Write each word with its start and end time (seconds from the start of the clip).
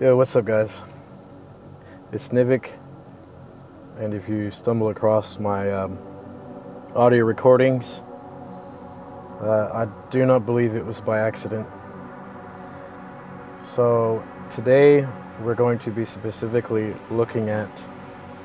Yo, 0.00 0.14
what's 0.16 0.36
up, 0.36 0.44
guys? 0.44 0.80
It's 2.12 2.28
Nivik, 2.28 2.70
and 3.98 4.14
if 4.14 4.28
you 4.28 4.48
stumble 4.52 4.90
across 4.90 5.40
my 5.40 5.72
um, 5.72 5.98
audio 6.94 7.24
recordings, 7.24 8.00
uh, 9.40 9.68
I 9.74 9.88
do 10.10 10.24
not 10.24 10.46
believe 10.46 10.76
it 10.76 10.86
was 10.86 11.00
by 11.00 11.18
accident. 11.18 11.66
So, 13.60 14.22
today 14.50 15.04
we're 15.40 15.56
going 15.56 15.80
to 15.80 15.90
be 15.90 16.04
specifically 16.04 16.94
looking 17.10 17.50
at 17.50 17.84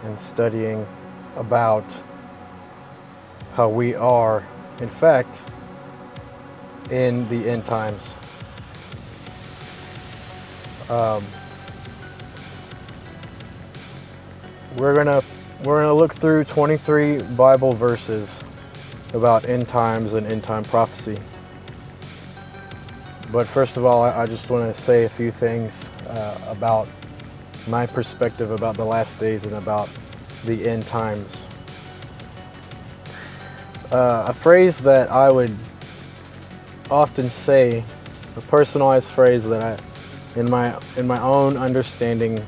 and 0.06 0.20
studying 0.20 0.88
about 1.36 1.86
how 3.54 3.70
we 3.70 3.94
are, 3.94 4.44
in 4.80 4.90
fact, 4.90 5.46
in 6.90 7.30
the 7.30 7.48
end 7.48 7.64
times. 7.64 8.18
Um, 10.90 11.24
we're 14.78 14.96
gonna 14.96 15.22
we're 15.64 15.82
gonna 15.82 15.94
look 15.94 16.14
through 16.14 16.44
23 16.46 17.20
Bible 17.20 17.74
verses 17.74 18.44
about 19.14 19.46
end 19.46 19.68
times 19.68 20.14
and 20.14 20.26
end 20.28 20.44
time 20.44 20.64
prophecy. 20.64 21.20
But 23.32 23.48
first 23.48 23.78
of 23.78 23.86
all, 23.86 24.02
I, 24.02 24.24
I 24.24 24.26
just 24.26 24.50
want 24.50 24.74
to 24.74 24.80
say 24.80 25.06
a 25.06 25.10
few 25.10 25.32
things 25.32 25.90
uh, 26.08 26.38
about 26.48 26.88
my 27.68 27.86
perspective 27.86 28.52
about 28.52 28.76
the 28.76 28.86
last 28.86 29.20
days 29.20 29.46
and 29.46 29.54
about 29.56 29.90
the 30.46 30.68
end 30.68 30.86
times. 30.86 31.48
Uh, 33.92 34.26
a 34.28 34.34
phrase 34.34 34.80
that 34.80 35.12
I 35.12 35.32
would 35.32 35.56
often 36.92 37.30
say, 37.30 37.84
a 38.36 38.42
personalized 38.42 39.12
phrase 39.12 39.46
that 39.46 39.62
I, 39.62 40.40
in 40.40 40.50
my 40.50 40.80
in 40.98 41.08
my 41.08 41.22
own 41.22 41.58
understanding 41.58 42.46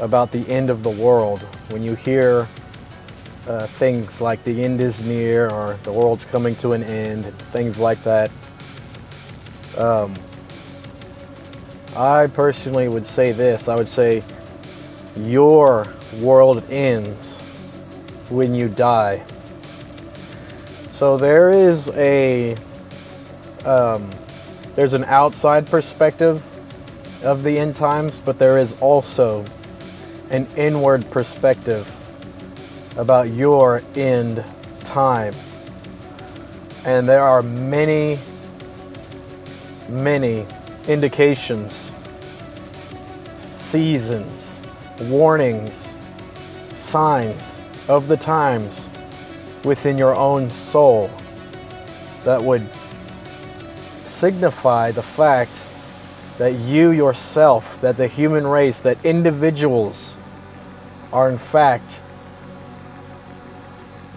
about 0.00 0.32
the 0.32 0.48
end 0.48 0.70
of 0.70 0.82
the 0.82 0.90
world. 0.90 1.40
When 1.68 1.82
you 1.82 1.94
hear 1.94 2.46
uh, 3.46 3.66
things 3.66 4.20
like 4.20 4.44
the 4.44 4.64
end 4.64 4.80
is 4.80 5.04
near 5.04 5.50
or 5.50 5.78
the 5.82 5.92
world's 5.92 6.24
coming 6.24 6.54
to 6.56 6.72
an 6.72 6.82
end, 6.82 7.24
things 7.52 7.78
like 7.78 8.02
that. 8.04 8.30
Um, 9.76 10.14
I 11.96 12.26
personally 12.26 12.88
would 12.88 13.06
say 13.06 13.32
this 13.32 13.68
I 13.68 13.76
would 13.76 13.88
say, 13.88 14.22
Your 15.16 15.88
world 16.20 16.62
ends 16.70 17.40
when 18.28 18.54
you 18.54 18.68
die. 18.68 19.24
So 20.90 21.16
there 21.16 21.50
is 21.50 21.88
a 21.90 22.56
um, 23.64 24.10
there's 24.74 24.94
an 24.94 25.04
outside 25.04 25.66
perspective 25.66 26.42
of 27.24 27.42
the 27.42 27.58
end 27.58 27.76
times, 27.76 28.20
but 28.20 28.38
there 28.38 28.58
is 28.58 28.80
also 28.80 29.44
an 30.30 30.46
inward 30.56 31.10
perspective 31.10 31.90
about 32.96 33.28
your 33.28 33.82
end 33.94 34.44
time. 34.80 35.34
And 36.84 37.08
there 37.08 37.22
are 37.22 37.42
many, 37.42 38.18
many 39.88 40.46
indications, 40.86 41.90
seasons, 43.38 44.58
warnings, 45.02 45.94
signs 46.74 47.60
of 47.88 48.08
the 48.08 48.16
times 48.16 48.88
within 49.64 49.98
your 49.98 50.14
own 50.14 50.50
soul 50.50 51.10
that 52.24 52.42
would 52.42 52.66
signify 54.06 54.90
the 54.92 55.02
fact 55.02 55.52
that 56.38 56.52
you 56.52 56.90
yourself, 56.90 57.80
that 57.80 57.96
the 57.96 58.06
human 58.06 58.46
race, 58.46 58.80
that 58.80 59.04
individuals 59.04 60.07
are 61.12 61.30
in 61.30 61.38
fact 61.38 62.00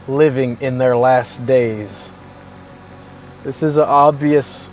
living 0.07 0.57
in 0.61 0.77
their 0.77 0.97
last 0.97 1.45
days. 1.45 2.11
This 3.43 3.63
is 3.63 3.77
an 3.77 3.85
obvious 3.85 4.69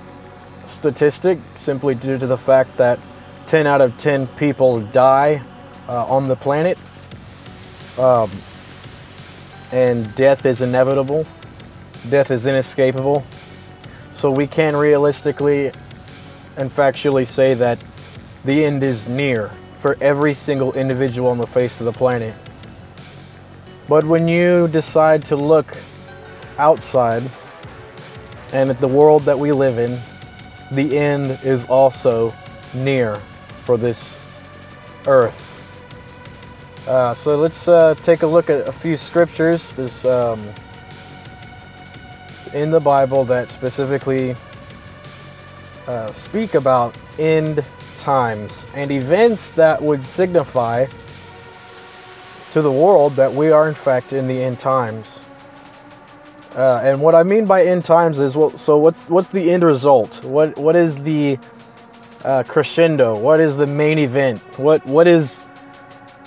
statistic 0.67 1.39
simply 1.57 1.95
due 1.95 2.19
to 2.19 2.27
the 2.27 2.37
fact 2.37 2.77
that 2.79 2.99
10 3.47 3.67
out 3.67 3.81
of 3.81 3.97
10 3.97 4.27
people 4.27 4.81
die 4.81 5.43
uh, 5.89 6.07
on 6.07 6.29
the 6.29 6.37
planet. 6.37 6.79
Um, 7.99 8.31
and 9.73 10.15
death 10.15 10.47
is 10.47 10.63
inevitable, 10.63 11.27
death 12.09 12.31
is 12.31 12.47
inescapable. 12.47 13.25
So 14.13 14.31
we 14.31 14.47
can 14.47 14.75
realistically 14.75 15.73
and 16.57 16.73
factually 16.73 17.27
say 17.27 17.55
that 17.55 17.79
the 18.45 18.65
end 18.65 18.83
is 18.83 19.09
near 19.09 19.51
for 19.79 19.97
every 20.01 20.35
single 20.35 20.73
individual 20.73 21.31
on 21.31 21.39
the 21.39 21.47
face 21.47 21.81
of 21.81 21.87
the 21.87 21.93
planet. 21.93 22.35
But 23.89 24.05
when 24.05 24.29
you 24.29 24.69
decide 24.69 25.25
to 25.27 25.37
look 25.37 25.77
outside 26.59 27.23
and 28.53 28.71
at 28.71 28.81
the 28.81 28.89
world 28.89 29.23
that 29.25 29.39
we 29.39 29.53
live 29.53 29.79
in, 29.79 29.99
the 30.73 30.99
end 30.99 31.39
is 31.45 31.65
also 31.67 32.35
near 32.75 33.23
for 33.63 33.77
this 33.77 34.19
earth. 35.07 35.45
Uh, 36.87 37.15
so 37.15 37.37
let's 37.37 37.69
uh, 37.69 37.95
take 38.03 38.23
a 38.23 38.27
look 38.27 38.51
at 38.51 38.67
a 38.67 38.73
few 38.73 38.97
scriptures 38.97 39.73
this, 39.75 40.05
um, 40.05 40.43
in 42.55 42.71
the 42.71 42.81
Bible 42.81 43.25
that 43.27 43.51
specifically 43.51 44.35
uh, 45.87 46.13
speak 46.13 46.55
about 46.55 46.97
end 47.19 47.65
times 48.09 48.65
and 48.73 48.91
events 48.91 49.51
that 49.51 49.83
would 49.83 50.03
signify 50.03 50.87
to 52.53 52.63
the 52.63 52.73
world 52.73 53.17
that 53.17 53.35
we 53.35 53.51
are 53.51 53.69
in 53.69 53.75
fact 53.75 54.15
in 54.15 54.27
the 54.27 54.43
end 54.43 54.59
times. 54.59 55.21
Uh, 56.57 56.81
and 56.83 57.03
what 57.03 57.15
I 57.15 57.23
mean 57.23 57.45
by 57.45 57.67
end 57.67 57.85
times 57.85 58.19
is 58.19 58.35
well, 58.35 58.57
so 58.57 58.79
what's 58.79 59.07
what's 59.11 59.29
the 59.29 59.51
end 59.51 59.63
result? 59.63 60.25
What 60.25 60.57
what 60.57 60.75
is 60.75 60.97
the 60.97 61.39
uh, 62.25 62.45
crescendo? 62.45 63.15
What 63.15 63.41
is 63.41 63.59
the 63.59 63.67
main 63.67 63.99
event? 63.99 64.39
What 64.59 64.87
what 64.87 65.07
is 65.07 65.41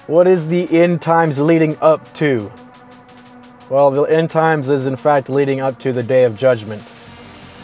what 0.05 0.27
is 0.27 0.45
the 0.45 0.69
end 0.83 1.01
times 1.01 1.39
leading 1.39 1.79
up 1.81 2.13
to? 2.21 2.51
Well, 3.71 3.89
the 3.89 4.03
end 4.03 4.29
times 4.29 4.69
is 4.69 4.85
in 4.85 4.97
fact 4.97 5.29
leading 5.29 5.61
up 5.61 5.79
to 5.79 5.93
the 5.93 6.03
day 6.03 6.25
of 6.25 6.37
judgment 6.37 6.83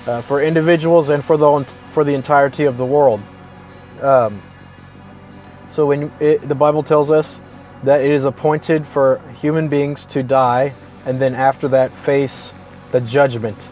uh, 0.08 0.22
for 0.24 0.42
individuals 0.42 1.10
and 1.10 1.24
for 1.24 1.38
the 1.38 1.64
for 1.92 2.04
the 2.04 2.16
entirety 2.16 2.66
of 2.66 2.78
the 2.78 2.86
world. 2.86 3.22
Um, 4.02 4.42
so 5.70 5.86
when 5.86 6.12
it, 6.20 6.48
the 6.48 6.56
Bible 6.56 6.84
tells 6.84 7.12
us 7.12 7.42
that 7.84 8.02
it 8.02 8.12
is 8.12 8.26
appointed 8.26 8.88
for 8.88 9.22
human 9.36 9.68
beings 9.68 10.06
to 10.08 10.24
die 10.24 10.74
and 11.06 11.22
then 11.22 11.36
after 11.36 11.70
that 11.70 11.96
face 11.96 12.54
the 12.92 13.02
judgment. 13.02 13.70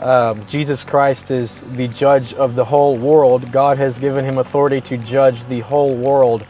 Um, 0.00 0.44
Jesus 0.46 0.84
Christ 0.84 1.30
is 1.30 1.62
the 1.62 1.88
judge 1.88 2.34
of 2.34 2.54
the 2.54 2.64
whole 2.64 2.98
world. 2.98 3.50
God 3.50 3.78
has 3.78 3.98
given 3.98 4.24
him 4.24 4.36
authority 4.38 4.80
to 4.82 4.98
judge 4.98 5.42
the 5.48 5.60
whole 5.60 5.94
world. 5.94 6.44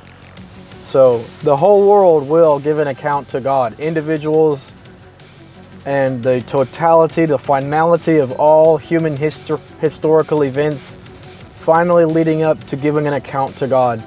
So 0.81 1.25
the 1.43 1.57
whole 1.57 1.89
world 1.89 2.29
will 2.29 2.59
give 2.59 2.79
an 2.79 2.89
account 2.89 3.29
to 3.31 3.41
God. 3.41 3.79
Individuals 3.79 4.73
and 5.85 6.23
the 6.23 6.41
totality, 6.43 7.27
the 7.27 7.39
finality 7.39 8.19
of 8.19 8.33
all 8.33 8.77
human 8.77 9.17
histor- 9.17 9.61
historical 9.79 10.43
events 10.43 10.97
finally 11.67 12.05
leading 12.05 12.45
up 12.45 12.65
to 12.69 12.77
giving 12.77 13.09
an 13.09 13.15
account 13.15 13.57
to 13.57 13.67
God, 13.67 14.01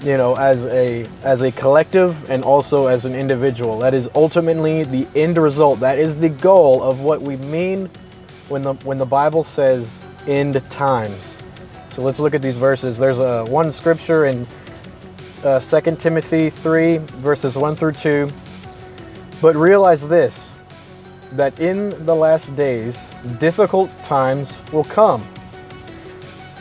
you 0.00 0.16
know, 0.16 0.34
as 0.34 0.66
a 0.66 1.06
as 1.22 1.40
a 1.40 1.52
collective 1.52 2.28
and 2.28 2.42
also 2.42 2.88
as 2.88 3.04
an 3.04 3.14
individual. 3.14 3.78
That 3.78 3.94
is 3.94 4.10
ultimately 4.16 4.82
the 4.82 5.06
end 5.14 5.38
result. 5.38 5.78
That 5.78 6.00
is 6.00 6.16
the 6.16 6.28
goal 6.28 6.82
of 6.82 7.00
what 7.00 7.22
we 7.22 7.36
mean 7.36 7.88
when 8.48 8.62
the 8.64 8.74
when 8.82 8.98
the 8.98 9.06
Bible 9.06 9.44
says 9.44 9.96
end 10.26 10.60
times. 10.70 11.38
So 11.88 12.02
let's 12.02 12.18
look 12.18 12.34
at 12.34 12.42
these 12.42 12.56
verses. 12.56 12.98
There's 12.98 13.20
a 13.20 13.44
one 13.44 13.70
scripture 13.70 14.26
in 14.26 14.44
uh, 15.44 15.60
2 15.60 15.96
Timothy 15.96 16.50
3 16.50 16.96
verses 16.96 17.56
1 17.56 17.76
through 17.76 17.92
2. 17.92 18.28
But 19.40 19.54
realize 19.54 20.08
this 20.08 20.52
that 21.32 21.60
in 21.60 22.04
the 22.06 22.14
last 22.14 22.56
days 22.56 23.12
difficult 23.38 23.88
times 24.02 24.60
will 24.72 24.84
come 24.84 25.24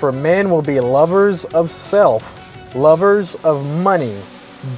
for 0.02 0.12
men 0.12 0.50
will 0.50 0.64
be 0.64 0.80
lovers 0.80 1.46
of 1.46 1.70
self, 1.70 2.76
lovers 2.76 3.36
of 3.36 3.64
money, 3.64 4.18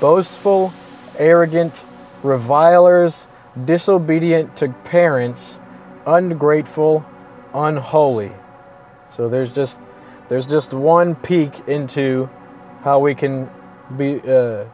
boastful, 0.02 0.74
arrogant, 1.18 1.86
revilers, 2.24 3.26
disobedient 3.64 4.58
to 4.58 4.68
parents, 4.84 5.62
ungrateful, 6.06 7.06
unholy. 7.54 8.34
So 9.08 9.30
there's 9.30 9.54
just 9.54 9.82
there's 10.28 10.46
just 10.46 10.74
one 10.74 11.16
peek 11.16 11.70
into 11.70 12.30
how 12.82 13.00
we 13.00 13.16
can 13.16 13.50
be 13.96 14.20
uh, 14.28 14.66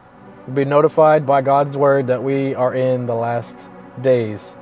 be 0.52 0.64
notified 0.64 1.26
by 1.26 1.42
God's 1.42 1.76
word 1.76 2.08
that 2.08 2.24
we 2.24 2.56
are 2.56 2.74
in 2.74 3.06
the 3.06 3.14
last 3.14 3.68
days. 4.02 4.56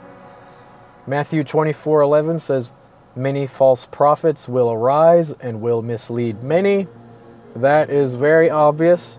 Matthew 1.07 1.45
24:11 1.45 2.43
says, 2.43 2.75
Many 3.19 3.49
false 3.49 3.85
prophets 3.85 4.49
will 4.49 4.71
arise 4.71 5.33
and 5.33 5.61
will 5.61 5.83
mislead 5.83 6.41
many. 6.45 6.87
That 7.57 7.91
is 7.91 8.15
very 8.15 8.49
obvious. 8.49 9.19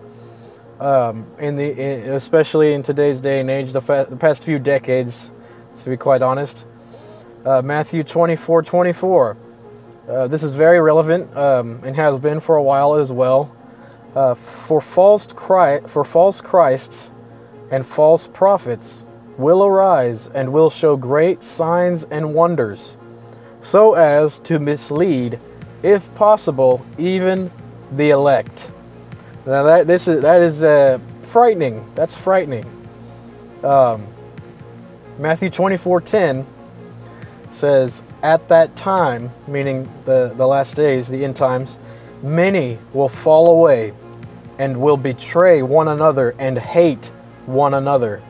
Um, 0.80 1.26
in 1.38 1.56
the 1.56 1.70
in, 1.70 2.14
especially 2.14 2.72
in 2.72 2.82
today's 2.82 3.20
day 3.20 3.40
and 3.40 3.50
age, 3.50 3.72
the, 3.72 3.82
fa- 3.82 4.06
the, 4.08 4.16
past 4.16 4.44
few 4.44 4.58
decades, 4.58 5.30
to 5.82 5.90
be 5.90 5.98
quite 5.98 6.22
honest. 6.22 6.66
Uh, 7.44 7.60
Matthew 7.60 8.02
24, 8.02 8.62
24. 8.62 9.36
Uh, 10.08 10.26
this 10.28 10.42
is 10.42 10.52
very 10.52 10.80
relevant 10.80 11.36
um, 11.36 11.82
and 11.84 11.94
has 11.94 12.18
been 12.18 12.40
for 12.40 12.56
a 12.56 12.62
while 12.62 12.94
as 12.94 13.12
well. 13.12 13.54
Uh, 14.14 14.34
for 14.34 14.80
false 14.80 15.26
Christ, 15.26 15.90
for 15.90 16.04
false 16.04 16.40
Christs 16.40 17.10
and 17.70 17.86
false 17.86 18.26
prophets 18.26 19.04
will 19.36 19.62
arise 19.62 20.28
and 20.28 20.54
will 20.54 20.70
show 20.70 20.96
great 20.96 21.42
signs 21.42 22.04
and 22.04 22.34
wonders, 22.34 22.96
so 23.62 23.94
as 23.94 24.38
to 24.40 24.58
mislead, 24.58 25.38
if 25.82 26.14
possible, 26.14 26.84
even 26.98 27.50
the 27.92 28.10
elect. 28.10 28.70
Now 29.46 29.64
that 29.64 29.86
this 29.86 30.08
is 30.08 30.22
that 30.22 30.40
is 30.40 30.62
uh, 30.62 30.98
frightening. 31.22 31.84
That's 31.94 32.16
frightening. 32.16 32.64
Um, 33.62 34.06
Matthew 35.18 35.50
24:10 35.50 36.44
says, 37.48 38.02
"At 38.22 38.48
that 38.48 38.76
time, 38.76 39.30
meaning 39.46 39.88
the 40.04 40.32
the 40.36 40.46
last 40.46 40.76
days, 40.76 41.08
the 41.08 41.24
end 41.24 41.36
times, 41.36 41.78
many 42.22 42.78
will 42.92 43.08
fall 43.08 43.50
away, 43.50 43.92
and 44.58 44.80
will 44.80 44.96
betray 44.96 45.62
one 45.62 45.88
another 45.88 46.34
and 46.38 46.58
hate 46.58 47.10
one 47.46 47.74
another." 47.74 48.20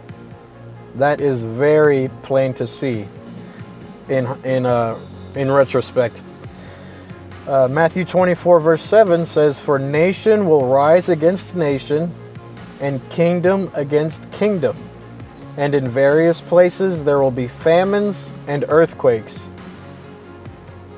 That 0.96 1.20
is 1.20 1.42
very 1.42 2.10
plain 2.22 2.54
to 2.54 2.66
see 2.66 3.06
in 4.08 4.26
in 4.44 4.66
uh, 4.66 4.96
in 5.34 5.50
retrospect. 5.50 6.20
Uh, 7.46 7.68
Matthew 7.68 8.04
24, 8.04 8.60
verse 8.60 8.82
7 8.82 9.26
says, 9.26 9.58
For 9.58 9.78
nation 9.78 10.46
will 10.46 10.66
rise 10.66 11.08
against 11.08 11.56
nation, 11.56 12.12
and 12.80 13.00
kingdom 13.10 13.70
against 13.74 14.30
kingdom. 14.32 14.76
And 15.56 15.74
in 15.74 15.88
various 15.88 16.40
places 16.40 17.04
there 17.04 17.20
will 17.20 17.30
be 17.30 17.48
famines 17.48 18.30
and 18.46 18.64
earthquakes. 18.68 19.48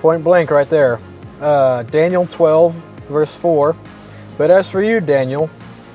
Point 0.01 0.25
blank 0.25 0.51
right 0.51 0.69
there. 0.69 0.99
Uh, 1.41 1.85
Daniel 1.85 2.27
12, 2.27 2.75
verse 3.09 3.35
4. 3.35 3.77
But 4.39 4.51
as 4.51 4.69
for 4.69 4.83
you, 4.83 5.01
Daniel, 5.01 5.51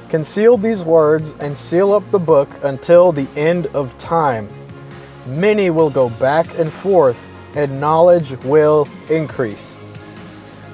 conceal 0.09 0.57
these 0.57 0.83
words 0.83 1.35
and 1.39 1.57
seal 1.57 1.93
up 1.93 2.09
the 2.11 2.19
book 2.19 2.49
until 2.63 3.11
the 3.11 3.27
end 3.35 3.67
of 3.67 3.97
time. 3.97 4.47
Many 5.25 5.69
will 5.69 5.89
go 5.89 6.09
back 6.09 6.57
and 6.57 6.71
forth, 6.71 7.26
and 7.57 7.81
knowledge 7.81 8.31
will 8.45 8.87
increase 9.09 9.77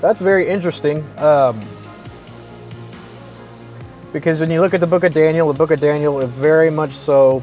that's 0.04 0.20
very 0.20 0.50
interesting. 0.50 1.02
Um, 1.18 1.62
because 4.12 4.42
when 4.42 4.52
you 4.52 4.60
look 4.60 4.74
at 4.74 4.82
the 4.82 4.88
book 4.88 5.06
of 5.06 5.14
Daniel, 5.14 5.48
the 5.48 5.58
book 5.58 5.72
of 5.72 5.80
Daniel 5.80 6.20
very 6.28 6.70
much 6.70 6.92
so 6.92 7.42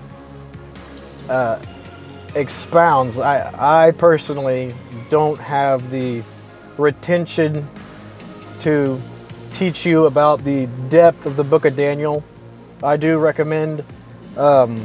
uh, 1.30 1.58
expounds. 2.34 3.18
I, 3.18 3.86
I 3.86 3.92
personally 3.92 4.74
don't 5.08 5.40
have 5.40 5.90
the 5.90 6.22
retention 6.76 7.66
to 8.58 9.00
teach 9.54 9.86
you 9.86 10.04
about 10.04 10.44
the 10.44 10.66
depth 10.90 11.24
of 11.24 11.36
the 11.36 11.44
book 11.44 11.64
of 11.64 11.76
Daniel. 11.76 12.22
I 12.82 12.98
do 12.98 13.18
recommend 13.18 13.82
um, 14.36 14.84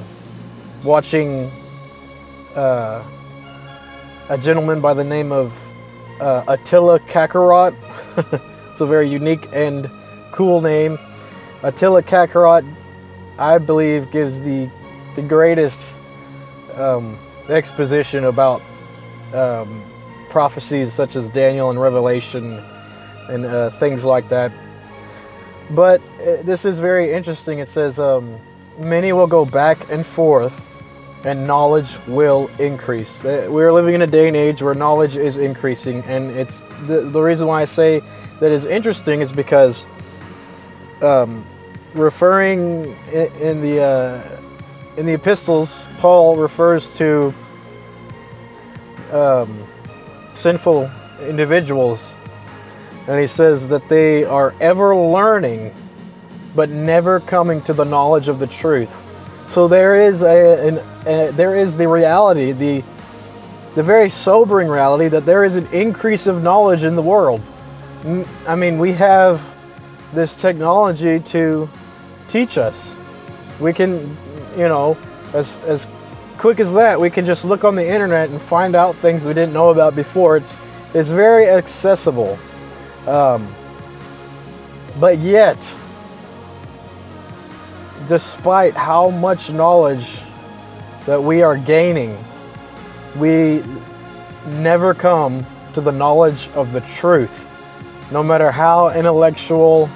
watching 0.82 1.52
uh, 2.56 3.04
a 4.30 4.38
gentleman 4.38 4.82
by 4.82 4.94
the 4.94 5.04
name 5.04 5.32
of 5.32 5.58
uh, 6.20 6.44
Attila 6.48 7.00
Kakarot. 7.00 7.76
it's 8.72 8.82
a 8.82 8.86
very 8.86 9.10
unique 9.10 9.48
and 9.54 9.90
cool 10.32 10.62
name. 10.62 10.98
Attila 11.62 12.02
Kakarot, 12.02 12.66
I 13.38 13.58
believe, 13.60 14.12
gives 14.12 14.42
the 14.42 14.70
the 15.16 15.22
greatest 15.22 15.96
um, 16.76 17.18
exposition 17.48 18.26
about 18.26 18.62
um, 19.34 19.84
prophecies 20.30 20.94
such 20.94 21.16
as 21.16 21.30
Daniel 21.32 21.70
and 21.70 21.80
Revelation 21.80 22.62
and 23.30 23.46
uh, 23.46 23.70
things 23.70 24.04
like 24.04 24.30
that. 24.30 24.52
But 25.70 26.02
uh, 26.20 26.42
this 26.44 26.66
is 26.66 26.80
very 26.80 27.14
interesting. 27.14 27.60
It 27.60 27.70
says 27.70 28.00
um, 28.00 28.38
many 28.78 29.14
will 29.14 29.28
go 29.28 29.46
back 29.46 29.90
and 29.90 30.06
forth 30.06 30.68
and 31.26 31.48
knowledge 31.48 31.98
will 32.08 32.52
increase. 32.60 33.24
We're 33.24 33.74
living 33.74 33.96
in 33.96 34.04
a 34.04 34.08
day 34.08 34.28
and 34.28 34.38
age 34.38 34.62
where 34.62 34.76
knowledge 34.76 35.18
is 35.18 35.38
increasing, 35.38 36.04
and 36.04 36.30
it's 36.30 36.62
the, 36.86 37.02
the 37.02 37.20
reason 37.20 37.48
why 37.48 37.64
I 37.64 37.66
say 37.66 38.04
that 38.40 38.52
is 38.52 38.68
interesting 38.68 39.22
is 39.22 39.32
because 39.32 39.88
um, 41.02 41.44
referring 41.96 42.96
in, 43.12 43.36
in 43.38 43.62
the 43.62 43.82
uh, 43.82 44.42
in 44.98 45.08
the 45.08 45.14
epistles, 45.14 45.88
Paul 45.98 46.36
refers 46.36 46.90
to 47.00 47.34
um, 49.12 49.64
sinful 50.34 50.92
individuals, 51.22 52.16
and 53.08 53.20
he 53.20 53.26
says 53.26 53.70
that 53.70 53.90
they 53.90 54.26
are 54.26 54.54
ever 54.62 54.96
learning, 54.96 55.74
but 56.56 56.70
never 56.70 57.20
coming 57.20 57.64
to 57.64 57.74
the 57.74 57.84
knowledge 57.84 58.28
of 58.28 58.38
the 58.38 58.48
truth. 58.48 59.05
So 59.56 59.70
there 59.70 60.02
is 60.02 60.22
a, 60.22 60.68
an, 60.68 60.80
a, 61.06 61.32
there 61.32 61.56
is 61.56 61.78
the 61.78 61.88
reality, 61.88 62.52
the 62.52 62.84
the 63.76 63.84
very 63.84 64.10
sobering 64.10 64.68
reality 64.68 65.08
that 65.08 65.26
there 65.26 65.46
is 65.46 65.56
an 65.56 65.68
increase 65.68 66.28
of 66.28 66.44
knowledge 66.44 66.84
in 66.84 66.98
the 66.98 67.02
world. 67.02 67.42
I 68.46 68.56
mean, 68.56 68.80
we 68.80 68.92
have 68.92 69.42
this 70.14 70.36
technology 70.36 71.22
to 71.32 71.70
teach 72.28 72.58
us. 72.58 72.94
We 73.62 73.72
can, 73.72 74.18
you 74.58 74.68
know, 74.68 74.98
as 75.34 75.56
as 75.64 75.88
quick 76.38 76.60
as 76.60 76.74
that, 76.74 77.00
we 77.00 77.10
can 77.10 77.26
just 77.26 77.46
look 77.46 77.64
on 77.64 77.78
the 77.78 77.88
internet 77.88 78.32
and 78.32 78.42
find 78.42 78.76
out 78.76 78.96
things 78.96 79.26
we 79.26 79.34
didn't 79.34 79.54
know 79.54 79.70
about 79.70 79.96
before. 79.96 80.36
It's 80.36 80.54
it's 80.94 81.12
very 81.12 81.48
accessible, 81.48 82.38
um, 83.08 83.48
but 85.00 85.18
yet 85.20 85.56
despite 88.08 88.74
how 88.74 89.10
much 89.10 89.52
knowledge 89.52 90.22
that 91.06 91.22
we 91.22 91.42
are 91.42 91.58
gaining, 91.58 92.18
we 93.18 93.64
never 94.48 94.94
come 94.94 95.46
to 95.74 95.82
the 95.82 95.92
knowledge 95.92 96.50
of 96.56 96.72
the 96.72 96.82
truth. 96.82 97.42
No 98.12 98.24
matter 98.24 98.52
how 98.52 98.90
intellectual, 98.90 99.90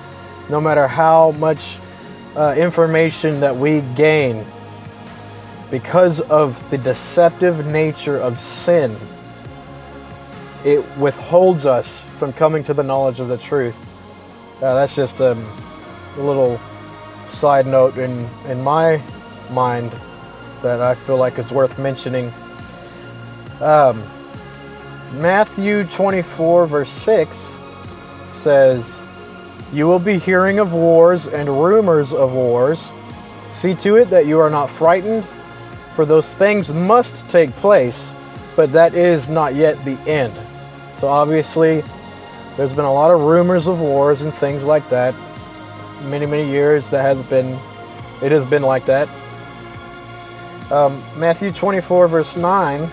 no 0.49 0.59
matter 0.59 0.87
how 0.87 1.31
much 1.31 1.77
uh, 2.35 2.55
information 2.57 3.41
that 3.41 3.55
we 3.55 3.81
gain, 3.95 4.45
because 5.71 6.19
of 6.21 6.69
the 6.71 6.77
deceptive 6.77 7.67
nature 7.67 8.17
of 8.17 8.39
sin, 8.39 8.95
it 10.65 10.83
withholds 10.97 11.65
us 11.65 12.03
from 12.17 12.33
coming 12.33 12.63
to 12.63 12.73
the 12.73 12.83
knowledge 12.83 13.19
of 13.19 13.27
the 13.27 13.37
truth. 13.37 13.77
Uh, 14.57 14.75
that's 14.75 14.95
just 14.95 15.21
um, 15.21 15.45
a 16.17 16.21
little 16.21 16.59
side 17.29 17.67
note 17.67 17.97
in, 17.97 18.27
in 18.47 18.61
my 18.63 19.01
mind 19.51 19.91
that 20.61 20.81
I 20.81 20.95
feel 20.95 21.17
like 21.17 21.37
is 21.37 21.51
worth 21.51 21.79
mentioning. 21.79 22.31
Um, 23.61 24.03
Matthew 25.13 25.85
24, 25.85 26.67
verse 26.67 26.89
6 26.89 27.55
says, 28.31 29.01
You 29.71 29.87
will 29.87 29.99
be 29.99 30.17
hearing 30.17 30.59
of 30.59 30.73
wars 30.73 31.27
and 31.27 31.49
rumors 31.49 32.13
of 32.13 32.33
wars. 32.33 32.91
See 33.49 33.75
to 33.75 33.95
it 33.97 34.09
that 34.09 34.25
you 34.25 34.39
are 34.39 34.49
not 34.49 34.69
frightened, 34.69 35.23
for 35.95 36.05
those 36.05 36.33
things 36.33 36.71
must 36.71 37.29
take 37.29 37.51
place, 37.53 38.13
but 38.55 38.71
that 38.73 38.93
is 38.93 39.27
not 39.27 39.55
yet 39.55 39.83
the 39.85 39.97
end. 40.09 40.33
So 40.97 41.07
obviously, 41.07 41.83
there's 42.57 42.73
been 42.73 42.85
a 42.85 42.93
lot 42.93 43.11
of 43.11 43.21
rumors 43.21 43.67
of 43.67 43.79
wars 43.79 44.21
and 44.21 44.33
things 44.33 44.63
like 44.63 44.87
that 44.89 45.15
many 46.01 46.25
many 46.25 46.49
years 46.49 46.89
that 46.89 47.01
has 47.01 47.23
been 47.23 47.57
it 48.21 48.31
has 48.31 48.45
been 48.45 48.63
like 48.63 48.85
that. 48.85 49.07
Um, 50.71 51.01
Matthew 51.17 51.51
24 51.51 52.07
verse 52.07 52.35
9 52.35 52.89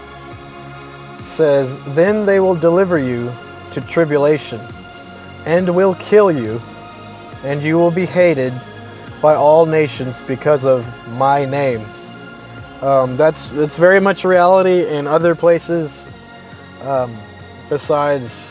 says, 1.24 1.78
"Then 1.94 2.24
they 2.24 2.40
will 2.40 2.54
deliver 2.54 2.98
you 2.98 3.32
to 3.72 3.80
tribulation, 3.80 4.60
and 5.44 5.74
will 5.74 5.94
kill 5.94 6.30
you, 6.30 6.60
and 7.44 7.62
you 7.62 7.78
will 7.78 7.90
be 7.90 8.06
hated 8.06 8.52
by 9.20 9.34
all 9.34 9.66
nations 9.66 10.22
because 10.22 10.64
of 10.64 10.86
my 11.18 11.44
name." 11.44 11.84
Um, 12.82 13.16
that's 13.16 13.50
that's 13.50 13.76
very 13.76 14.00
much 14.00 14.24
reality 14.24 14.86
in 14.86 15.06
other 15.06 15.34
places 15.34 16.06
um, 16.82 17.14
besides 17.68 18.45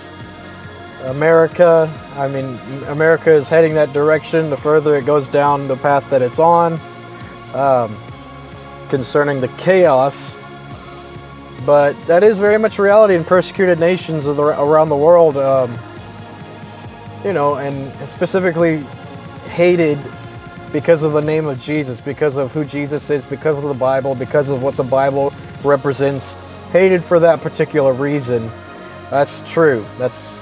America. 1.05 1.91
I 2.15 2.27
mean, 2.27 2.57
America 2.87 3.31
is 3.31 3.47
heading 3.47 3.75
that 3.75 3.93
direction. 3.93 4.49
The 4.49 4.57
further 4.57 4.95
it 4.95 5.05
goes 5.05 5.27
down 5.27 5.67
the 5.67 5.77
path 5.77 6.09
that 6.09 6.21
it's 6.21 6.39
on, 6.39 6.79
um, 7.53 7.95
concerning 8.89 9.41
the 9.41 9.47
chaos. 9.47 10.35
But 11.65 11.99
that 12.07 12.23
is 12.23 12.39
very 12.39 12.57
much 12.57 12.79
reality 12.79 13.15
in 13.15 13.23
persecuted 13.23 13.79
nations 13.79 14.25
the, 14.25 14.35
around 14.35 14.89
the 14.89 14.97
world. 14.97 15.37
Um, 15.37 15.77
you 17.23 17.33
know, 17.33 17.55
and, 17.55 17.75
and 17.75 18.09
specifically 18.09 18.83
hated 19.49 19.97
because 20.71 21.03
of 21.03 21.13
the 21.13 21.21
name 21.21 21.47
of 21.47 21.59
Jesus, 21.59 22.01
because 22.01 22.37
of 22.37 22.53
who 22.53 22.65
Jesus 22.65 23.09
is, 23.09 23.25
because 23.25 23.63
of 23.63 23.69
the 23.69 23.79
Bible, 23.79 24.13
because 24.13 24.49
of 24.49 24.61
what 24.61 24.75
the 24.75 24.83
Bible 24.83 25.33
represents, 25.63 26.35
hated 26.71 27.03
for 27.03 27.21
that 27.21 27.41
particular 27.41 27.93
reason. 27.93 28.51
That's 29.09 29.41
true. 29.51 29.85
That's 29.97 30.41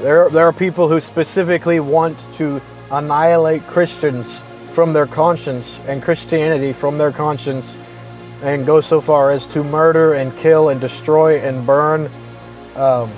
there 0.00 0.28
there 0.30 0.46
are 0.46 0.52
people 0.52 0.88
who 0.88 1.00
specifically 1.00 1.80
want 1.80 2.18
to 2.34 2.60
annihilate 2.90 3.66
Christians 3.66 4.42
from 4.70 4.92
their 4.92 5.06
conscience 5.06 5.80
and 5.86 6.02
Christianity 6.02 6.72
from 6.72 6.98
their 6.98 7.12
conscience 7.12 7.76
and 8.42 8.66
go 8.66 8.80
so 8.80 9.00
far 9.00 9.30
as 9.30 9.46
to 9.46 9.62
murder 9.62 10.14
and 10.14 10.36
kill 10.36 10.68
and 10.68 10.80
destroy 10.80 11.38
and 11.38 11.66
burn 11.66 12.10
um, 12.76 13.10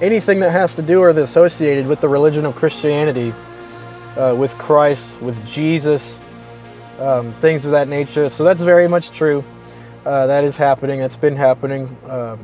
anything 0.00 0.40
that 0.40 0.52
has 0.52 0.74
to 0.76 0.82
do 0.82 1.00
or 1.00 1.10
is 1.10 1.16
associated 1.16 1.86
with 1.86 2.00
the 2.00 2.08
religion 2.08 2.46
of 2.46 2.54
Christianity 2.54 3.34
uh, 4.16 4.34
with 4.38 4.56
Christ, 4.56 5.20
with 5.20 5.46
Jesus, 5.46 6.20
um, 7.00 7.32
things 7.34 7.64
of 7.64 7.72
that 7.72 7.88
nature. 7.88 8.28
So 8.28 8.44
that's 8.44 8.62
very 8.62 8.88
much 8.88 9.10
true. 9.10 9.44
Uh, 10.06 10.26
that 10.28 10.44
is 10.44 10.56
happening. 10.56 11.00
It's 11.00 11.16
been 11.16 11.36
happening 11.36 11.96
um, 12.08 12.38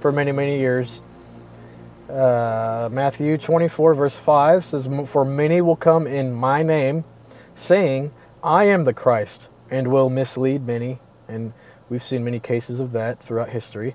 for 0.00 0.12
many, 0.12 0.32
many 0.32 0.58
years. 0.58 1.00
Uh, 2.08 2.88
Matthew 2.90 3.36
24, 3.36 3.94
verse 3.94 4.16
5 4.16 4.64
says, 4.64 4.88
For 5.06 5.24
many 5.24 5.60
will 5.60 5.76
come 5.76 6.06
in 6.06 6.32
my 6.32 6.62
name, 6.62 7.04
saying, 7.54 8.12
I 8.42 8.64
am 8.66 8.84
the 8.84 8.94
Christ, 8.94 9.48
and 9.70 9.88
will 9.88 10.08
mislead 10.08 10.66
many. 10.66 10.98
And 11.28 11.52
we've 11.90 12.02
seen 12.02 12.24
many 12.24 12.40
cases 12.40 12.80
of 12.80 12.92
that 12.92 13.20
throughout 13.20 13.50
history. 13.50 13.94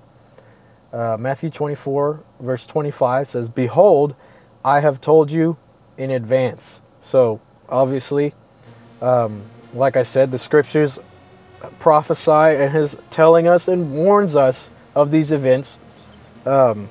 Uh, 0.91 1.17
Matthew 1.20 1.50
24, 1.50 2.24
verse 2.39 2.67
25 2.67 3.27
says, 3.27 3.50
Behold, 3.50 4.15
I 4.63 4.79
have 4.79 5.01
told 5.01 5.32
you 5.32 5.58
in 5.98 6.12
advance. 6.12 6.82
So, 7.01 7.41
obviously, 7.67 8.34
um, 9.01 9.41
like 9.74 9.98
I 9.98 10.03
said, 10.03 10.29
the 10.29 10.38
scriptures 10.38 11.00
prophesy 11.79 12.32
and 12.32 12.75
is 12.75 12.96
telling 13.10 13.48
us 13.48 13.67
and 13.67 13.91
warns 13.91 14.36
us 14.36 14.70
of 14.93 15.10
these 15.10 15.32
events. 15.32 15.79
Um, 16.46 16.89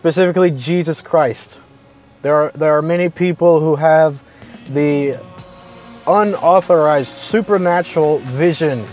specifically, 0.00 0.50
Jesus 0.50 1.02
Christ. 1.02 1.60
There 2.22 2.34
are 2.34 2.52
there 2.54 2.78
are 2.78 2.82
many 2.82 3.10
people 3.10 3.60
who 3.60 3.76
have 3.76 4.22
the 4.70 5.18
unauthorized 6.06 7.12
supernatural 7.12 8.18
vision, 8.18 8.84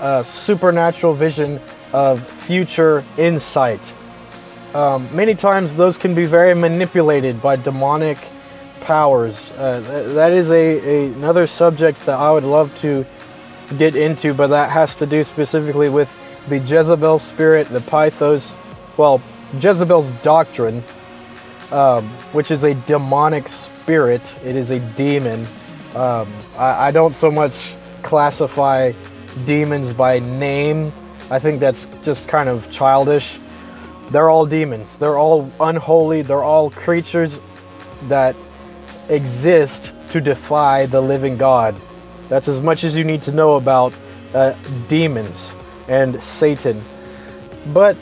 uh, 0.00 0.22
supernatural 0.22 1.14
vision 1.14 1.60
of 1.92 2.24
future 2.46 3.04
insight. 3.18 3.80
Um, 4.72 5.08
many 5.16 5.34
times, 5.34 5.74
those 5.74 5.98
can 5.98 6.14
be 6.14 6.26
very 6.26 6.54
manipulated 6.54 7.42
by 7.42 7.56
demonic 7.56 8.18
powers. 8.82 9.50
Uh, 9.50 9.80
that 10.14 10.30
is 10.30 10.52
a, 10.52 10.54
a, 10.54 11.06
another 11.06 11.48
subject 11.48 12.06
that 12.06 12.16
I 12.16 12.30
would 12.30 12.44
love 12.44 12.72
to 12.82 13.04
get 13.76 13.96
into, 13.96 14.32
but 14.32 14.48
that 14.48 14.70
has 14.70 14.96
to 14.96 15.06
do 15.06 15.24
specifically 15.24 15.88
with 15.88 16.08
the 16.48 16.58
Jezebel 16.58 17.18
spirit, 17.18 17.68
the 17.68 17.80
Pythos, 17.80 18.56
well, 18.96 19.20
Jezebel's 19.58 20.14
doctrine, 20.14 20.82
um, 21.72 22.08
which 22.32 22.50
is 22.50 22.64
a 22.64 22.74
demonic 22.74 23.48
spirit. 23.48 24.22
It 24.44 24.56
is 24.56 24.70
a 24.70 24.78
demon. 24.80 25.46
Um, 25.94 26.32
I, 26.56 26.88
I 26.88 26.90
don't 26.90 27.12
so 27.12 27.30
much 27.30 27.74
classify 28.02 28.92
demons 29.46 29.92
by 29.92 30.18
name. 30.18 30.92
I 31.30 31.38
think 31.38 31.60
that's 31.60 31.86
just 32.02 32.28
kind 32.28 32.48
of 32.48 32.70
childish. 32.70 33.38
They're 34.10 34.28
all 34.28 34.46
demons. 34.46 34.98
They're 34.98 35.18
all 35.18 35.50
unholy. 35.60 36.22
They're 36.22 36.42
all 36.42 36.70
creatures 36.70 37.40
that 38.08 38.34
exist 39.08 39.94
to 40.10 40.20
defy 40.20 40.86
the 40.86 41.00
living 41.00 41.36
God. 41.36 41.76
That's 42.28 42.48
as 42.48 42.60
much 42.60 42.84
as 42.84 42.96
you 42.96 43.04
need 43.04 43.22
to 43.22 43.32
know 43.32 43.54
about 43.54 43.92
uh, 44.34 44.54
demons 44.88 45.52
and 45.88 46.22
Satan. 46.22 46.80
But 47.72 47.96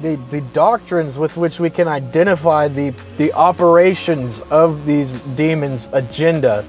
the, 0.00 0.16
the 0.30 0.40
doctrines 0.40 1.18
with 1.18 1.36
which 1.36 1.60
we 1.60 1.70
can 1.70 1.88
identify 1.88 2.68
the, 2.68 2.94
the 3.18 3.32
operations 3.32 4.40
of 4.42 4.86
these 4.86 5.22
demons' 5.22 5.88
agenda, 5.92 6.66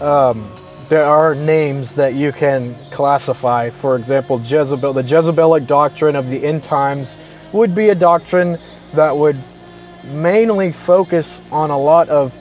um, 0.00 0.50
there 0.88 1.04
are 1.04 1.34
names 1.34 1.94
that 1.96 2.14
you 2.14 2.32
can 2.32 2.74
classify. 2.90 3.70
For 3.70 3.96
example, 3.96 4.40
Jezebel, 4.40 4.92
the 4.92 5.02
Jezebelic 5.02 5.66
doctrine 5.66 6.16
of 6.16 6.28
the 6.28 6.44
end 6.44 6.62
times 6.62 7.16
would 7.52 7.74
be 7.74 7.88
a 7.88 7.94
doctrine 7.94 8.58
that 8.92 9.16
would 9.16 9.36
mainly 10.04 10.72
focus 10.72 11.40
on 11.50 11.70
a 11.70 11.78
lot 11.78 12.08
of 12.08 12.36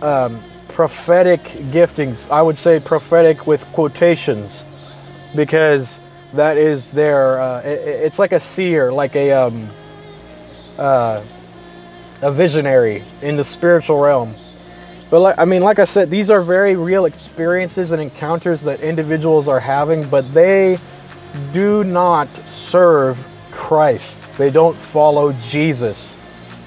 um, 0.00 0.42
prophetic 0.68 1.42
giftings. 1.42 2.30
I 2.30 2.40
would 2.40 2.56
say 2.56 2.80
prophetic 2.80 3.46
with 3.46 3.64
quotations 3.72 4.64
because 5.34 5.98
that 6.34 6.56
is 6.56 6.92
their. 6.92 7.40
Uh, 7.40 7.60
it, 7.60 7.78
it's 8.04 8.18
like 8.18 8.32
a 8.32 8.40
seer, 8.40 8.92
like 8.92 9.16
a 9.16 9.32
um, 9.32 9.68
uh, 10.78 11.22
a 12.20 12.32
visionary 12.32 13.02
in 13.20 13.36
the 13.36 13.44
spiritual 13.44 13.98
realm. 13.98 14.34
But 15.10 15.20
like, 15.20 15.38
I 15.38 15.44
mean, 15.44 15.62
like 15.62 15.78
I 15.78 15.84
said, 15.84 16.10
these 16.10 16.30
are 16.30 16.40
very 16.40 16.74
real 16.74 17.04
experiences 17.04 17.92
and 17.92 18.00
encounters 18.00 18.62
that 18.62 18.80
individuals 18.80 19.48
are 19.48 19.60
having, 19.60 20.08
but 20.08 20.32
they 20.32 20.78
do 21.52 21.84
not 21.84 22.28
serve 22.46 23.22
Christ. 23.50 24.20
They 24.38 24.50
don't 24.50 24.76
follow 24.76 25.32
Jesus, 25.34 26.16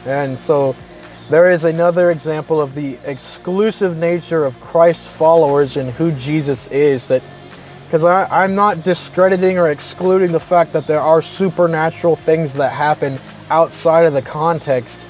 and 0.05 0.39
so 0.39 0.75
there 1.29 1.49
is 1.49 1.65
another 1.65 2.11
example 2.11 2.61
of 2.61 2.75
the 2.75 2.99
exclusive 3.03 3.97
nature 3.97 4.45
of 4.45 4.61
Christ 4.61 5.03
followers 5.03 5.75
and 5.75 5.89
who 5.89 6.11
Jesus 6.11 6.67
is 6.67 7.07
that 7.07 7.23
because 7.85 8.03
I'm 8.03 8.55
not 8.55 8.83
discrediting 8.83 9.57
or 9.57 9.69
excluding 9.69 10.31
the 10.31 10.39
fact 10.39 10.73
that 10.73 10.87
there 10.87 11.01
are 11.01 11.21
supernatural 11.21 12.15
things 12.15 12.55
that 12.55 12.71
happen 12.71 13.19
outside 13.49 14.05
of 14.05 14.13
the 14.13 14.21
context 14.21 15.07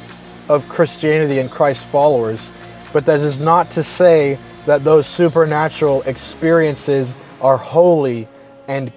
of 0.49 0.67
Christianity 0.67 1.39
and 1.39 1.49
Christ 1.49 1.85
followers. 1.85 2.51
But 2.91 3.05
that 3.05 3.21
is 3.21 3.39
not 3.39 3.71
to 3.71 3.83
say 3.83 4.37
that 4.65 4.83
those 4.83 5.07
supernatural 5.07 6.01
experiences 6.03 7.17
are 7.41 7.57
holy 7.57 8.27
and 8.67 8.91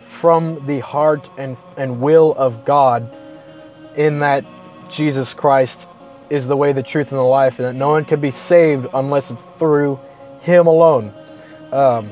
from 0.00 0.66
the 0.66 0.80
heart 0.80 1.30
and, 1.38 1.56
and 1.76 2.00
will 2.00 2.32
of 2.32 2.64
God, 2.64 3.08
in 3.96 4.20
that 4.20 4.44
Jesus 4.90 5.34
Christ 5.34 5.88
is 6.30 6.46
the 6.46 6.56
way, 6.56 6.72
the 6.72 6.82
truth, 6.82 7.12
and 7.12 7.18
the 7.18 7.22
life, 7.22 7.58
and 7.58 7.68
that 7.68 7.74
no 7.74 7.90
one 7.90 8.04
can 8.04 8.20
be 8.20 8.30
saved 8.30 8.86
unless 8.92 9.30
it's 9.30 9.44
through 9.44 9.98
Him 10.40 10.66
alone. 10.66 11.12
Um, 11.72 12.10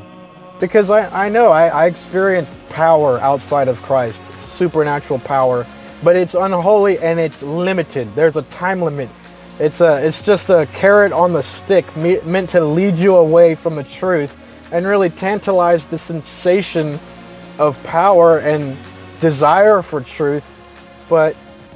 because 0.60 0.90
I, 0.90 1.26
I 1.26 1.28
know 1.28 1.48
I, 1.48 1.68
I 1.68 1.86
experienced 1.86 2.66
power 2.68 3.18
outside 3.20 3.68
of 3.68 3.80
Christ, 3.82 4.22
supernatural 4.38 5.18
power, 5.20 5.66
but 6.02 6.16
it's 6.16 6.34
unholy 6.34 6.98
and 6.98 7.18
it's 7.18 7.42
limited. 7.42 8.14
There's 8.14 8.36
a 8.36 8.42
time 8.42 8.82
limit. 8.82 9.08
It's 9.58 9.80
a 9.80 10.06
it's 10.06 10.22
just 10.22 10.50
a 10.50 10.68
carrot 10.74 11.12
on 11.12 11.32
the 11.32 11.42
stick 11.42 11.84
meant 11.96 12.50
to 12.50 12.64
lead 12.64 12.98
you 12.98 13.16
away 13.16 13.54
from 13.56 13.74
the 13.74 13.82
truth 13.82 14.36
and 14.70 14.86
really 14.86 15.10
tantalize 15.10 15.86
the 15.86 15.98
sensation 15.98 16.98
of 17.58 17.82
power 17.82 18.38
and 18.38 18.76
desire 19.20 19.82
for 19.82 20.00
truth, 20.00 20.48
but 21.08 21.34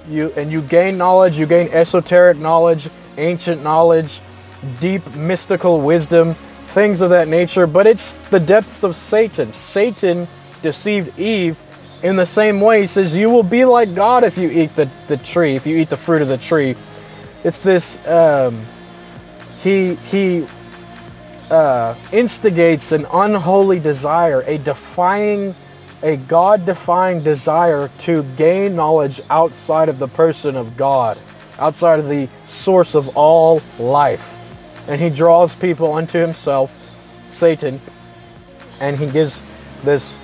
you 0.09 0.33
and 0.37 0.53
you 0.53 0.61
gain 0.63 0.97
knowledge, 0.99 1.39
you 1.39 1.47
gain 1.47 1.69
esoteric 1.73 2.37
knowledge, 2.37 2.89
ancient 3.19 3.63
knowledge, 3.63 4.21
deep 4.81 5.15
mystical 5.17 5.81
wisdom, 5.81 6.37
things 6.73 7.03
of 7.03 7.11
that 7.11 7.29
nature, 7.29 7.67
but 7.67 7.87
it's 7.87 8.17
the 8.31 8.41
depths 8.41 8.83
of 8.83 8.97
Satan. 8.97 9.53
Satan 9.53 10.27
deceived 10.63 11.19
Eve 11.19 11.61
in 12.03 12.17
the 12.17 12.27
same 12.27 12.61
way. 12.61 12.83
He 12.83 12.87
says, 12.87 13.17
You 13.17 13.31
will 13.31 13.43
be 13.43 13.65
like 13.65 13.95
God 13.95 14.25
if 14.25 14.39
you 14.39 14.51
eat 14.51 14.75
the, 14.75 14.89
the 15.09 15.17
tree, 15.17 15.55
if 15.55 15.67
you 15.67 15.77
eat 15.77 15.91
the 15.91 15.97
fruit 15.97 16.23
of 16.23 16.29
the 16.29 16.39
tree. 16.39 16.77
It's 17.45 17.59
this, 17.59 18.05
um, 18.07 18.65
he, 19.63 19.95
he 19.95 20.47
uh, 21.51 21.95
instigates 22.13 22.93
an 22.93 23.07
unholy 23.13 23.81
desire, 23.81 24.43
a 24.47 24.59
defying 24.59 25.55
a 26.03 26.17
God 26.17 26.67
defying 26.67 27.21
desire 27.21 27.89
to 28.01 28.25
gain 28.37 28.75
knowledge 28.75 29.21
outside 29.31 29.89
of 29.89 29.99
the 29.99 30.09
person 30.09 30.57
of 30.57 30.77
God, 30.77 31.17
outside 31.59 32.01
of 32.01 32.09
the 32.09 32.29
source 32.47 32.97
of 32.97 33.17
all 33.17 33.63
life. 33.79 34.32
And 34.89 35.01
he 35.01 35.11
draws 35.11 35.55
people 35.55 35.93
unto 35.93 36.19
himself, 36.19 36.73
Satan, 37.31 37.81
and 38.81 38.97
he 38.97 39.07
gives 39.07 39.43
this 39.85 40.19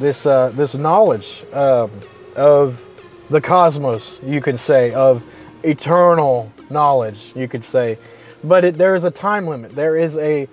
this 0.00 0.26
uh, 0.26 0.50
this 0.50 0.74
knowledge 0.74 1.44
um, 1.52 1.90
of 2.36 2.84
the 3.30 3.40
cosmos, 3.40 4.20
you 4.24 4.40
can 4.40 4.58
say, 4.58 4.92
of 4.94 5.24
eternal 5.62 6.50
knowledge, 6.70 7.32
you 7.36 7.48
could 7.48 7.64
say. 7.64 7.98
But 8.42 8.64
it, 8.64 8.78
there 8.78 8.94
is 8.94 9.04
a 9.04 9.10
time 9.10 9.46
limit. 9.46 9.72
There 9.74 9.96
is 9.96 10.16
a 10.16 10.48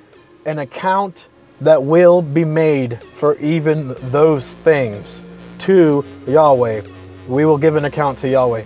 an 0.46 0.60
account 0.60 1.28
that 1.62 1.84
will 1.84 2.22
be 2.22 2.44
made 2.44 3.02
for 3.02 3.38
even 3.40 3.96
those 4.12 4.54
things 4.54 5.22
to 5.60 6.04
Yahweh. 6.28 6.82
We 7.28 7.46
will 7.46 7.58
give 7.58 7.76
an 7.76 7.86
account 7.86 8.20
to 8.20 8.30
Yahweh. 8.30 8.66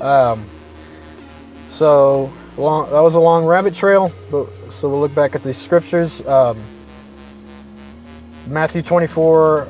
Um, 0.00 0.44
So 1.68 2.30
long, 2.56 2.90
that 2.90 3.00
was 3.00 3.14
a 3.14 3.20
long 3.20 3.44
rabbit 3.44 3.74
trail, 3.74 4.12
but 4.30 4.72
so 4.72 4.88
we'll 4.88 5.00
look 5.00 5.14
back 5.14 5.34
at 5.34 5.42
the 5.42 5.52
scriptures. 5.54 6.20
Um, 6.26 6.68
Matthew 8.46 8.82
24. 8.82 9.68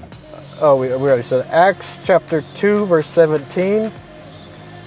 Oh, 0.60 0.76
we, 0.76 0.88
we 0.88 0.94
already 0.94 1.22
said 1.22 1.46
Acts 1.50 2.00
chapter 2.04 2.42
2, 2.54 2.86
verse 2.86 3.06
17. 3.06 3.92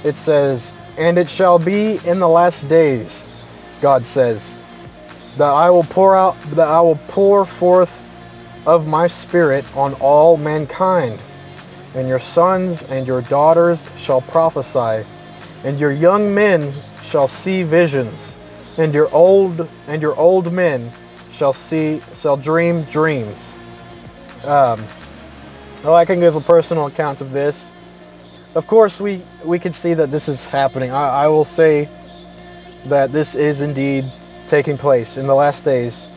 It 0.03 0.15
says, 0.15 0.73
"And 0.97 1.17
it 1.17 1.29
shall 1.29 1.59
be 1.59 1.99
in 2.05 2.19
the 2.19 2.27
last 2.27 2.67
days," 2.67 3.27
God 3.81 4.05
says, 4.05 4.57
"that 5.37 5.49
I 5.49 5.69
will 5.71 5.83
pour 5.83 6.15
out, 6.15 6.39
that 6.51 6.67
I 6.67 6.81
will 6.81 6.99
pour 7.09 7.45
forth 7.45 8.03
of 8.65 8.87
my 8.87 9.07
Spirit 9.07 9.65
on 9.75 9.93
all 9.95 10.37
mankind, 10.37 11.19
and 11.95 12.07
your 12.07 12.19
sons 12.19 12.83
and 12.83 13.07
your 13.07 13.21
daughters 13.21 13.89
shall 13.97 14.21
prophesy, 14.21 15.05
and 15.63 15.79
your 15.79 15.91
young 15.91 16.33
men 16.33 16.73
shall 17.07 17.27
see 17.27 17.63
visions, 17.63 18.37
and 18.77 18.93
your 18.93 19.13
old 19.13 19.67
and 19.87 20.01
your 20.01 20.15
old 20.15 20.51
men 20.51 20.91
shall 21.31 21.53
see 21.53 22.01
shall 22.13 22.37
dream 22.37 22.83
dreams." 22.83 23.55
Um, 24.43 24.83
oh, 25.83 25.93
I 25.93 26.05
can 26.05 26.19
give 26.19 26.35
a 26.35 26.41
personal 26.41 26.87
account 26.87 27.21
of 27.21 27.31
this. 27.31 27.71
Of 28.55 28.67
course, 28.67 28.99
we 28.99 29.23
we 29.43 29.59
can 29.59 29.73
see 29.73 29.93
that 29.93 30.11
this 30.11 30.27
is 30.27 30.45
happening. 30.45 30.91
I, 30.91 31.25
I 31.25 31.27
will 31.27 31.45
say 31.45 31.89
that 32.85 33.11
this 33.11 33.35
is 33.35 33.61
indeed 33.61 34.05
taking 34.47 34.77
place 34.77 35.17
in 35.17 35.27
the 35.27 35.35
last 35.35 35.63
days, 35.63 36.07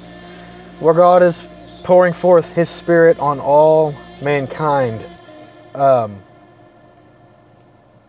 where 0.81 0.95
God 0.95 1.23
is 1.23 1.43
pouring 1.85 2.13
forth 2.13 2.53
His 2.55 2.69
Spirit 2.69 3.19
on 3.19 3.41
all 3.41 3.95
mankind. 4.23 5.05
Um, 5.75 6.23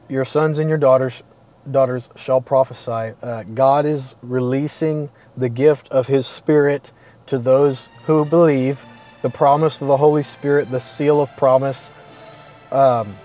your 0.09 0.25
sons 0.25 0.59
and 0.59 0.67
your 0.67 0.77
daughters 0.77 1.23
daughters 1.69 2.09
shall 2.15 2.41
prophesy. 2.41 3.13
Uh, 3.21 3.43
God 3.43 3.85
is 3.85 4.15
releasing 4.21 5.09
the 5.37 5.49
gift 5.49 5.89
of 5.91 6.07
His 6.07 6.27
Spirit 6.27 6.91
to 7.27 7.37
those 7.37 7.89
who 8.05 8.25
believe. 8.25 8.83
The 9.21 9.29
promise 9.29 9.81
of 9.81 9.87
the 9.87 9.97
Holy 9.97 10.23
Spirit, 10.23 10.71
the 10.71 10.79
seal 10.79 11.21
of 11.21 11.35
promise, 11.37 11.91
um, 12.71 13.15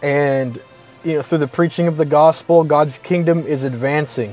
and 0.00 0.60
you 1.02 1.14
know 1.14 1.22
through 1.22 1.38
the 1.38 1.48
preaching 1.48 1.88
of 1.88 1.96
the 1.96 2.04
gospel, 2.04 2.62
God's 2.62 2.96
kingdom 2.98 3.44
is 3.46 3.64
advancing. 3.64 4.32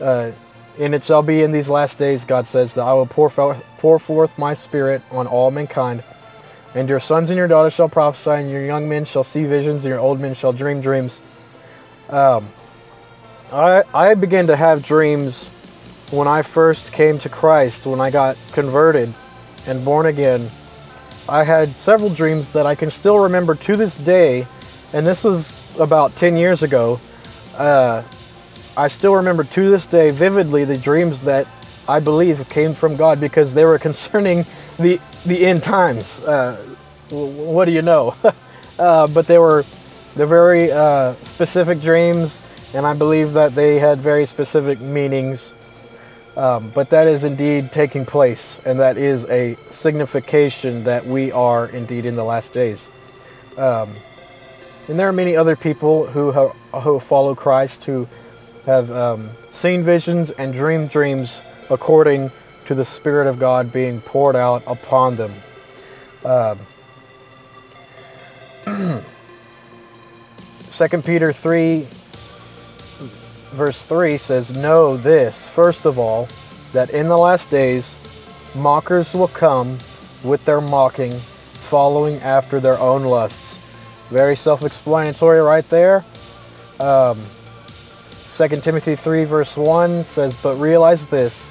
Uh, 0.00 0.32
and 0.78 0.94
it 0.94 1.02
shall 1.02 1.22
be 1.22 1.42
in 1.42 1.52
these 1.52 1.68
last 1.68 1.98
days, 1.98 2.24
God 2.24 2.46
says, 2.46 2.74
that 2.74 2.82
I 2.82 2.92
will 2.94 3.06
pour, 3.06 3.30
pour 3.78 3.98
forth 3.98 4.38
my 4.38 4.54
spirit 4.54 5.02
on 5.10 5.26
all 5.26 5.50
mankind. 5.50 6.02
And 6.74 6.88
your 6.88 7.00
sons 7.00 7.30
and 7.30 7.38
your 7.38 7.48
daughters 7.48 7.72
shall 7.72 7.88
prophesy, 7.88 8.30
and 8.30 8.50
your 8.50 8.64
young 8.64 8.88
men 8.88 9.06
shall 9.06 9.24
see 9.24 9.44
visions, 9.44 9.84
and 9.84 9.90
your 9.90 10.00
old 10.00 10.20
men 10.20 10.34
shall 10.34 10.52
dream 10.52 10.82
dreams. 10.82 11.20
Um, 12.08 12.48
I, 13.52 13.82
I 13.92 14.14
began 14.14 14.48
to 14.48 14.56
have 14.56 14.82
dreams 14.82 15.48
when 16.10 16.28
I 16.28 16.42
first 16.42 16.92
came 16.92 17.18
to 17.20 17.28
Christ, 17.28 17.86
when 17.86 18.00
I 18.00 18.10
got 18.10 18.36
converted 18.52 19.12
and 19.66 19.84
born 19.84 20.06
again. 20.06 20.48
I 21.28 21.42
had 21.42 21.78
several 21.78 22.10
dreams 22.10 22.50
that 22.50 22.66
I 22.66 22.76
can 22.76 22.90
still 22.90 23.18
remember 23.18 23.56
to 23.56 23.76
this 23.76 23.96
day, 23.96 24.46
and 24.92 25.06
this 25.06 25.24
was 25.24 25.64
about 25.78 26.14
10 26.14 26.36
years 26.36 26.62
ago. 26.62 27.00
Uh, 27.56 28.02
I 28.76 28.88
still 28.88 29.16
remember 29.16 29.42
to 29.44 29.70
this 29.70 29.86
day 29.86 30.10
vividly 30.10 30.64
the 30.64 30.76
dreams 30.76 31.22
that 31.22 31.48
I 31.88 32.00
believe 32.00 32.48
came 32.48 32.74
from 32.74 32.96
God 32.96 33.20
because 33.20 33.54
they 33.54 33.64
were 33.64 33.78
concerning 33.88 34.46
the 34.78 35.00
the 35.24 35.44
end 35.44 35.62
times. 35.62 36.20
Uh, 36.20 36.56
what 37.10 37.64
do 37.64 37.72
you 37.72 37.82
know? 37.82 38.14
uh, 38.78 39.06
but 39.08 39.26
they 39.26 39.38
were 39.38 39.64
they're 40.16 40.26
very 40.26 40.72
uh, 40.72 41.14
specific 41.22 41.80
dreams, 41.80 42.40
and 42.72 42.86
I 42.86 42.94
believe 42.94 43.34
that 43.34 43.54
they 43.54 43.78
had 43.78 43.98
very 43.98 44.26
specific 44.26 44.80
meanings. 44.80 45.52
Um, 46.36 46.70
but 46.74 46.90
that 46.90 47.06
is 47.06 47.24
indeed 47.24 47.72
taking 47.72 48.04
place, 48.04 48.60
and 48.64 48.80
that 48.80 48.98
is 48.98 49.24
a 49.26 49.56
signification 49.70 50.84
that 50.84 51.06
we 51.06 51.32
are 51.32 51.66
indeed 51.66 52.04
in 52.04 52.14
the 52.14 52.24
last 52.24 52.52
days. 52.52 52.90
Um, 53.56 53.94
and 54.88 54.98
there 54.98 55.08
are 55.08 55.12
many 55.12 55.36
other 55.36 55.56
people 55.56 56.06
who 56.06 56.32
who 56.32 57.00
follow 57.00 57.34
Christ 57.34 57.84
who 57.84 58.06
have 58.66 58.90
um, 58.92 59.30
seen 59.50 59.82
visions 59.82 60.30
and 60.30 60.52
dreamed 60.52 60.90
dreams 60.90 61.40
according 61.70 62.30
to 62.66 62.74
the 62.74 62.84
Spirit 62.84 63.28
of 63.28 63.38
God 63.38 63.72
being 63.72 64.00
poured 64.00 64.36
out 64.36 64.62
upon 64.66 65.16
them. 65.16 65.32
Uh, 66.24 66.56
2 70.76 70.88
Peter 71.00 71.32
3, 71.32 71.86
verse 73.52 73.82
3 73.84 74.18
says, 74.18 74.54
Know 74.54 74.98
this, 74.98 75.48
first 75.48 75.86
of 75.86 75.98
all, 75.98 76.28
that 76.74 76.90
in 76.90 77.08
the 77.08 77.16
last 77.16 77.48
days 77.48 77.96
mockers 78.54 79.14
will 79.14 79.28
come 79.28 79.78
with 80.22 80.44
their 80.44 80.60
mocking, 80.60 81.18
following 81.54 82.20
after 82.20 82.60
their 82.60 82.78
own 82.78 83.04
lusts. 83.04 83.58
Very 84.10 84.36
self 84.36 84.64
explanatory 84.64 85.40
right 85.40 85.66
there. 85.70 86.04
Um, 86.78 87.22
2 88.28 88.48
Timothy 88.60 88.96
3, 88.96 89.24
verse 89.24 89.56
1 89.56 90.04
says, 90.04 90.36
But 90.36 90.56
realize 90.56 91.06
this, 91.06 91.50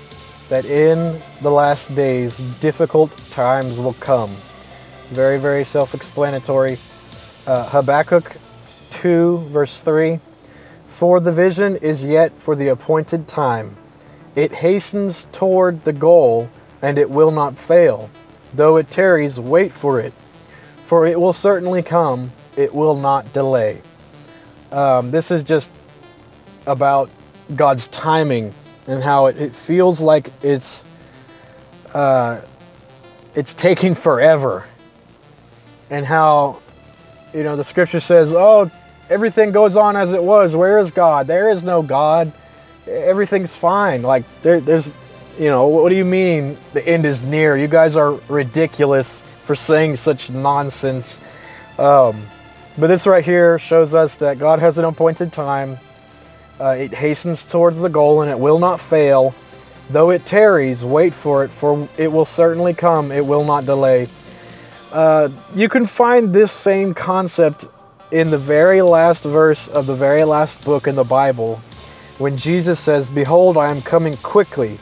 that 0.49 0.65
in 0.65 1.19
the 1.41 1.49
last 1.49 1.95
days 1.95 2.37
difficult 2.61 3.11
times 3.31 3.79
will 3.79 3.93
come. 3.93 4.29
Very, 5.09 5.39
very 5.39 5.63
self 5.63 5.95
explanatory. 5.95 6.77
Uh, 7.47 7.67
Habakkuk 7.67 8.37
2, 9.05 9.37
verse 9.37 9.81
3 9.81 10.19
For 10.87 11.19
the 11.19 11.31
vision 11.31 11.75
is 11.75 12.03
yet 12.03 12.31
for 12.39 12.55
the 12.55 12.69
appointed 12.69 13.27
time. 13.27 13.77
It 14.35 14.51
hastens 14.51 15.27
toward 15.31 15.83
the 15.83 15.93
goal, 15.93 16.49
and 16.81 16.97
it 16.97 17.07
will 17.07 17.29
not 17.29 17.55
fail. 17.55 18.09
Though 18.55 18.77
it 18.77 18.89
tarries, 18.89 19.39
wait 19.39 19.73
for 19.73 19.99
it, 19.99 20.11
for 20.87 21.05
it 21.05 21.19
will 21.19 21.33
certainly 21.33 21.83
come, 21.83 22.31
it 22.57 22.73
will 22.73 22.95
not 22.95 23.31
delay. 23.31 23.79
Um, 24.71 25.11
this 25.11 25.29
is 25.29 25.43
just 25.43 25.71
about 26.65 27.11
God's 27.55 27.87
timing 27.89 28.55
and 28.87 29.03
how 29.03 29.27
it, 29.27 29.39
it 29.39 29.53
feels 29.53 30.01
like 30.01 30.31
it's 30.41 30.83
uh, 31.93 32.41
it's 33.35 33.53
taking 33.53 33.93
forever, 33.93 34.65
and 35.91 36.03
how 36.03 36.59
you 37.35 37.43
know 37.43 37.55
the 37.55 37.63
scripture 37.63 37.99
says, 37.99 38.33
"Oh, 38.33 38.71
everything 39.09 39.51
goes 39.51 39.77
on 39.77 39.95
as 39.95 40.13
it 40.13 40.23
was. 40.23 40.55
Where 40.55 40.79
is 40.79 40.91
God? 40.91 41.27
There 41.27 41.49
is 41.49 41.63
no 41.63 41.81
God. 41.81 42.31
Everything's 42.87 43.55
fine. 43.55 44.01
Like 44.01 44.23
there, 44.41 44.59
there's, 44.59 44.91
you 45.39 45.47
know, 45.47 45.67
what 45.67 45.89
do 45.89 45.95
you 45.95 46.05
mean 46.05 46.57
the 46.73 46.85
end 46.85 47.05
is 47.05 47.23
near? 47.23 47.57
You 47.57 47.67
guys 47.67 47.95
are 47.95 48.13
ridiculous 48.29 49.23
for 49.43 49.55
saying 49.55 49.97
such 49.97 50.29
nonsense." 50.29 51.19
Um, 51.77 52.21
but 52.77 52.87
this 52.87 53.07
right 53.07 53.23
here 53.23 53.57
shows 53.57 53.95
us 53.95 54.15
that 54.15 54.37
God 54.37 54.59
has 54.59 54.77
an 54.77 54.85
appointed 54.85 55.31
time. 55.31 55.79
Uh, 56.59 56.75
it 56.79 56.93
hastens 56.93 57.45
towards 57.45 57.79
the 57.81 57.89
goal 57.89 58.21
and 58.21 58.31
it 58.31 58.39
will 58.39 58.59
not 58.59 58.79
fail. 58.79 59.33
Though 59.89 60.09
it 60.09 60.25
tarries, 60.25 60.83
wait 60.83 61.13
for 61.13 61.43
it, 61.43 61.51
for 61.51 61.87
it 61.97 62.11
will 62.11 62.25
certainly 62.25 62.73
come. 62.73 63.11
It 63.11 63.25
will 63.25 63.43
not 63.43 63.65
delay. 63.65 64.07
Uh, 64.91 65.29
you 65.53 65.69
can 65.69 65.85
find 65.85 66.33
this 66.33 66.51
same 66.51 66.93
concept 66.93 67.67
in 68.11 68.29
the 68.29 68.37
very 68.37 68.81
last 68.81 69.23
verse 69.23 69.67
of 69.67 69.87
the 69.87 69.95
very 69.95 70.23
last 70.23 70.63
book 70.63 70.87
in 70.87 70.95
the 70.95 71.03
Bible 71.03 71.61
when 72.17 72.37
Jesus 72.37 72.79
says, 72.79 73.09
Behold, 73.09 73.57
I 73.57 73.71
am 73.71 73.81
coming 73.81 74.15
quickly. 74.17 74.77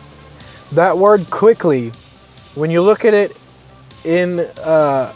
That 0.74 0.98
word 0.98 1.30
quickly, 1.30 1.92
when 2.56 2.70
you 2.70 2.82
look 2.82 3.06
at 3.06 3.14
it 3.14 3.36
in 4.04 4.40
uh, 4.40 5.14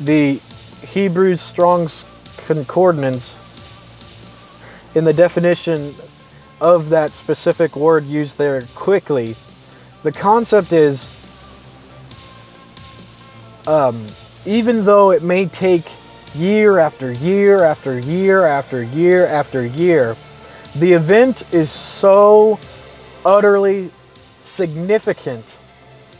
the 0.00 0.40
Hebrew 0.86 1.36
Strong's 1.36 2.06
Concordance, 2.46 3.38
in 4.94 5.04
the 5.04 5.12
definition 5.12 5.94
of 6.60 6.90
that 6.90 7.12
specific 7.12 7.76
word 7.76 8.04
used 8.04 8.38
there, 8.38 8.62
quickly, 8.74 9.36
the 10.02 10.12
concept 10.12 10.72
is 10.72 11.10
um, 13.66 14.06
even 14.44 14.84
though 14.84 15.10
it 15.12 15.22
may 15.22 15.46
take 15.46 15.84
year 16.34 16.78
after 16.78 17.12
year 17.12 17.62
after 17.62 17.98
year 17.98 18.44
after 18.44 18.82
year 18.82 19.26
after 19.26 19.64
year, 19.64 20.16
the 20.76 20.92
event 20.92 21.42
is 21.52 21.70
so 21.70 22.58
utterly 23.24 23.90
significant 24.44 25.44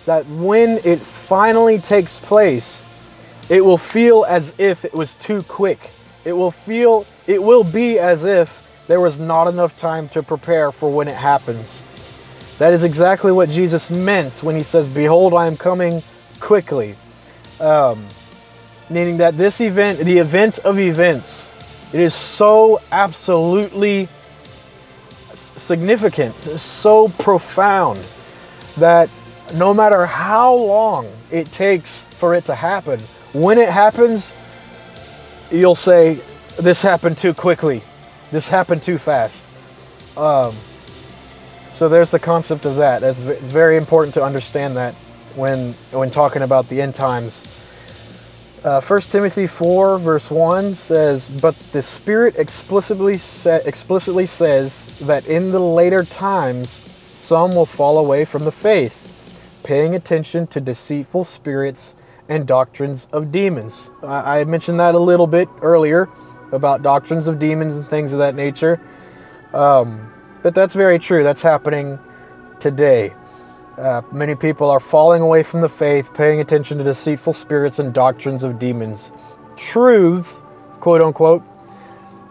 that 0.05 0.27
when 0.27 0.81
it 0.85 1.01
finally 1.01 1.79
takes 1.79 2.21
place, 2.21 2.83
it 3.49 3.65
will 3.65 3.79
feel 3.79 4.25
as 4.25 4.55
if 4.59 4.85
it 4.85 4.95
was 4.95 5.15
too 5.17 5.43
quick. 5.43 5.91
It 6.25 6.33
will 6.33 6.51
feel, 6.51 7.07
it 7.27 7.43
will 7.43 7.65
be 7.65 7.99
as 7.99 8.25
if 8.25 8.63
there 8.89 9.01
was 9.01 9.19
not 9.19 9.49
enough 9.49 9.77
time 9.77 10.09
to 10.11 10.23
prepare 10.23 10.73
for 10.73 10.91
when 10.91 11.09
it 11.09 11.17
happens. 11.17 11.85
That 12.59 12.73
is 12.73 12.85
exactly 12.85 13.33
what 13.33 13.49
Jesus 13.49 13.91
meant 13.91 14.43
when 14.43 14.57
he 14.57 14.63
says, 14.63 14.89
Behold, 14.89 15.35
I 15.35 15.47
am 15.47 15.57
coming 15.57 16.03
quickly. 16.41 16.97
Um, 17.61 18.07
meaning 18.91 19.19
that 19.19 19.37
this 19.37 19.61
event, 19.61 19.99
the 20.01 20.19
event 20.19 20.59
of 20.61 20.79
events, 20.79 21.51
it 21.93 22.01
is 22.01 22.15
so 22.15 22.81
absolutely 22.91 24.09
significant, 25.35 26.35
so 26.59 27.09
profound 27.09 28.01
that 28.77 29.09
no 29.55 29.75
matter 29.75 30.07
how 30.07 30.55
long 30.55 31.07
it 31.31 31.51
takes 31.53 32.05
for 32.07 32.35
it 32.35 32.47
to 32.47 32.55
happen, 32.55 33.01
when 33.33 33.59
it 33.59 33.69
happens, 33.69 34.33
you'll 35.51 35.75
say, 35.75 36.21
This 36.59 36.83
happened 36.83 37.19
too 37.19 37.35
quickly. 37.35 37.83
This 38.31 38.49
happened 38.49 38.83
too 38.83 38.99
fast. 38.99 39.45
Um, 40.17 40.57
so 41.71 41.89
there's 41.89 42.11
the 42.11 42.19
concept 42.19 42.67
of 42.67 42.77
that. 42.77 43.03
It's, 43.03 43.23
it's 43.23 43.51
very 43.51 43.77
important 43.77 44.15
to 44.15 44.25
understand 44.25 44.77
that 44.77 44.95
when 45.35 45.75
when 45.91 46.11
talking 46.11 46.43
about 46.43 46.69
the 46.69 46.83
end 46.83 46.95
times. 46.95 47.45
Uh, 48.65 48.81
1 48.81 49.01
Timothy 49.01 49.49
4 49.49 49.99
verse 49.99 50.31
1 50.31 50.75
says, 50.75 51.29
"But 51.29 51.57
the 51.73 51.83
Spirit 51.83 52.37
explicitly 52.37 53.17
sa- 53.19 53.59
explicitly 53.65 54.27
says 54.27 54.89
that 55.01 55.27
in 55.27 55.51
the 55.51 55.59
later 55.59 56.05
times 56.05 56.81
some 57.15 57.57
will 57.57 57.67
fall 57.67 57.99
away 57.99 58.25
from 58.25 58.45
the 58.45 58.53
faith, 58.53 59.05
paying 59.65 59.97
attention 59.97 60.47
to 60.49 60.61
deceitful 60.61 61.25
spirits 61.25 61.97
and 62.29 62.47
doctrines 62.47 63.09
of 63.13 63.33
demons." 63.33 63.91
I, 64.05 64.41
I 64.41 64.45
mentioned 64.45 64.79
that 64.79 64.95
a 64.95 64.99
little 65.01 65.27
bit 65.27 65.49
earlier 65.61 66.09
about 66.53 66.83
doctrines 66.83 67.27
of 67.27 67.41
demons 67.41 67.75
and 67.75 67.89
things 67.89 68.13
of 68.13 68.21
that 68.21 68.37
nature. 68.37 68.81
Um, 69.53 70.09
but 70.43 70.55
that's 70.55 70.75
very 70.75 71.01
true. 71.01 71.25
That's 71.25 71.43
happening 71.43 71.99
today. 72.61 73.13
Uh, 73.77 74.03
many 74.13 74.35
people 74.35 74.71
are 74.71 74.81
falling 74.81 75.23
away 75.23 75.43
from 75.43 75.63
the 75.63 75.69
faith, 75.69 76.13
paying 76.13 76.41
attention 76.41 76.79
to 76.79 76.85
deceitful 76.85 77.33
spirits 77.33 77.79
and 77.79 77.95
doctrines 77.95 78.43
of 78.43 78.59
demons. 78.59 79.11
Truths, 79.57 80.41
quote 80.81 81.01
unquote, 81.01 81.43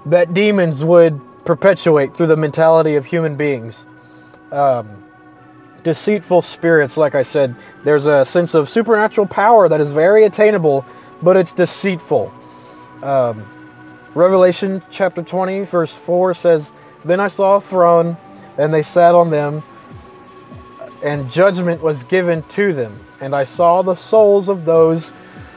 that 0.05 0.33
demons 0.33 0.83
would 0.83 1.19
perpetuate 1.45 2.15
through 2.15 2.27
the 2.27 2.37
mentality 2.37 2.95
of 2.95 3.05
human 3.05 3.37
beings. 3.37 3.85
Um, 4.51 5.03
deceitful 5.83 6.41
spirits, 6.41 6.95
like 6.95 7.15
I 7.15 7.23
said, 7.23 7.55
there's 7.83 8.05
a 8.05 8.23
sense 8.23 8.53
of 8.53 8.69
supernatural 8.69 9.27
power 9.27 9.67
that 9.67 9.81
is 9.81 9.91
very 9.91 10.25
attainable, 10.25 10.85
but 11.23 11.37
it's 11.37 11.53
deceitful. 11.53 12.31
Um, 13.01 13.47
Revelation 14.13 14.83
chapter 14.91 15.23
20, 15.23 15.61
verse 15.61 15.95
4 15.95 16.35
says, 16.35 16.73
Then 17.03 17.19
I 17.19 17.27
saw 17.27 17.55
a 17.55 17.61
throne, 17.61 18.17
and 18.57 18.71
they 18.71 18.83
sat 18.83 19.15
on 19.15 19.31
them 19.31 19.63
and 21.03 21.31
judgment 21.31 21.81
was 21.81 22.03
given 22.03 22.43
to 22.43 22.73
them. 22.73 22.99
And 23.19 23.35
I 23.35 23.43
saw 23.43 23.81
the 23.81 23.95
souls 23.95 24.49
of 24.49 24.65
those 24.65 25.11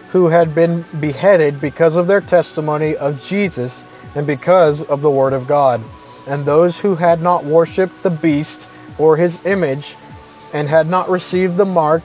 who 0.08 0.28
had 0.28 0.54
been 0.54 0.84
beheaded 1.00 1.60
because 1.60 1.96
of 1.96 2.06
their 2.06 2.20
testimony 2.20 2.96
of 2.96 3.22
Jesus 3.24 3.86
and 4.14 4.26
because 4.26 4.82
of 4.82 5.02
the 5.02 5.10
Word 5.10 5.32
of 5.32 5.46
God, 5.46 5.82
and 6.26 6.44
those 6.44 6.78
who 6.78 6.94
had 6.94 7.20
not 7.20 7.44
worshipped 7.44 8.02
the 8.02 8.10
beast 8.10 8.68
or 8.96 9.16
his 9.16 9.44
image, 9.44 9.96
and 10.52 10.68
had 10.68 10.86
not 10.86 11.10
received 11.10 11.56
the 11.56 11.64
mark 11.64 12.04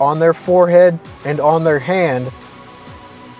on 0.00 0.18
their 0.18 0.34
forehead 0.34 0.98
and 1.24 1.38
on 1.38 1.62
their 1.62 1.78
hand, 1.78 2.30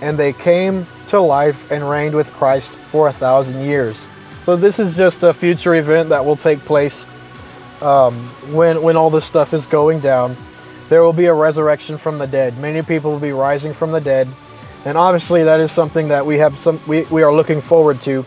and 0.01 0.16
they 0.16 0.33
came 0.33 0.87
to 1.09 1.20
life 1.20 1.70
and 1.72 1.88
reigned 1.88 2.14
with 2.14 2.33
Christ 2.35 2.70
for 2.70 3.09
a 3.09 3.12
thousand 3.12 3.62
years. 3.62 4.09
So, 4.42 4.55
this 4.55 4.79
is 4.79 4.96
just 4.96 5.25
a 5.25 5.35
future 5.35 5.75
event 5.75 6.11
that 6.11 6.25
will 6.25 6.37
take 6.37 6.61
place 6.61 7.05
um, 7.83 8.15
when 8.53 8.83
when 8.83 8.97
all 8.97 9.11
this 9.11 9.25
stuff 9.25 9.55
is 9.55 9.67
going 9.67 10.01
down, 10.01 10.37
there 10.89 11.03
will 11.03 11.12
be 11.12 11.27
a 11.27 11.35
resurrection 11.35 11.99
from 11.99 12.19
the 12.19 12.27
dead. 12.27 12.59
Many 12.59 12.83
people 12.83 13.11
will 13.11 13.21
be 13.21 13.33
rising 13.33 13.73
from 13.73 13.93
the 13.93 14.01
dead, 14.01 14.29
and 14.85 14.97
obviously 14.97 15.45
that 15.45 15.61
is 15.61 15.73
something 15.73 16.09
that 16.09 16.27
we 16.27 16.39
have 16.39 16.59
some 16.59 16.81
we, 16.87 17.03
we 17.05 17.23
are 17.23 17.33
looking 17.33 17.61
forward 17.61 18.01
to. 18.03 18.25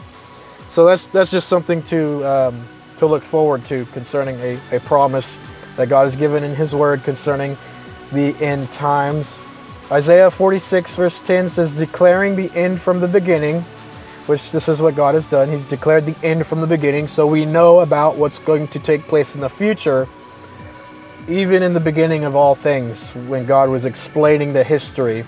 So 0.69 0.85
that's 0.85 1.07
that's 1.07 1.31
just 1.31 1.47
something 1.47 1.83
to 1.83 2.25
um, 2.25 2.67
to 2.97 3.07
look 3.07 3.23
forward 3.23 3.65
to 3.65 3.85
concerning 3.85 4.39
a, 4.39 4.59
a 4.71 4.79
promise 4.81 5.39
that 5.77 5.89
God 5.89 6.03
has 6.05 6.15
given 6.15 6.43
in 6.43 6.55
His 6.55 6.75
Word 6.75 7.03
concerning 7.03 7.57
the 8.11 8.35
end 8.41 8.71
times. 8.71 9.39
Isaiah 9.91 10.29
46 10.29 10.95
verse 10.95 11.19
10 11.21 11.49
says, 11.49 11.71
declaring 11.71 12.35
the 12.35 12.51
end 12.53 12.79
from 12.79 12.99
the 12.99 13.07
beginning 13.07 13.63
which 14.29 14.51
this 14.51 14.69
is 14.69 14.79
what 14.79 14.95
God 14.95 15.15
has 15.15 15.25
done. 15.25 15.49
He's 15.49 15.65
declared 15.65 16.05
the 16.05 16.15
end 16.23 16.45
from 16.45 16.61
the 16.61 16.67
beginning, 16.67 17.07
so 17.07 17.25
we 17.25 17.45
know 17.45 17.79
about 17.79 18.15
what's 18.15 18.37
going 18.37 18.67
to 18.69 18.79
take 18.79 19.01
place 19.01 19.33
in 19.33 19.41
the 19.41 19.49
future, 19.49 20.07
even 21.27 21.63
in 21.63 21.73
the 21.73 21.79
beginning 21.79 22.25
of 22.25 22.35
all 22.35 22.53
things, 22.53 23.11
when 23.11 23.47
God 23.47 23.69
was 23.69 23.85
explaining 23.85 24.53
the 24.53 24.63
history 24.63 25.25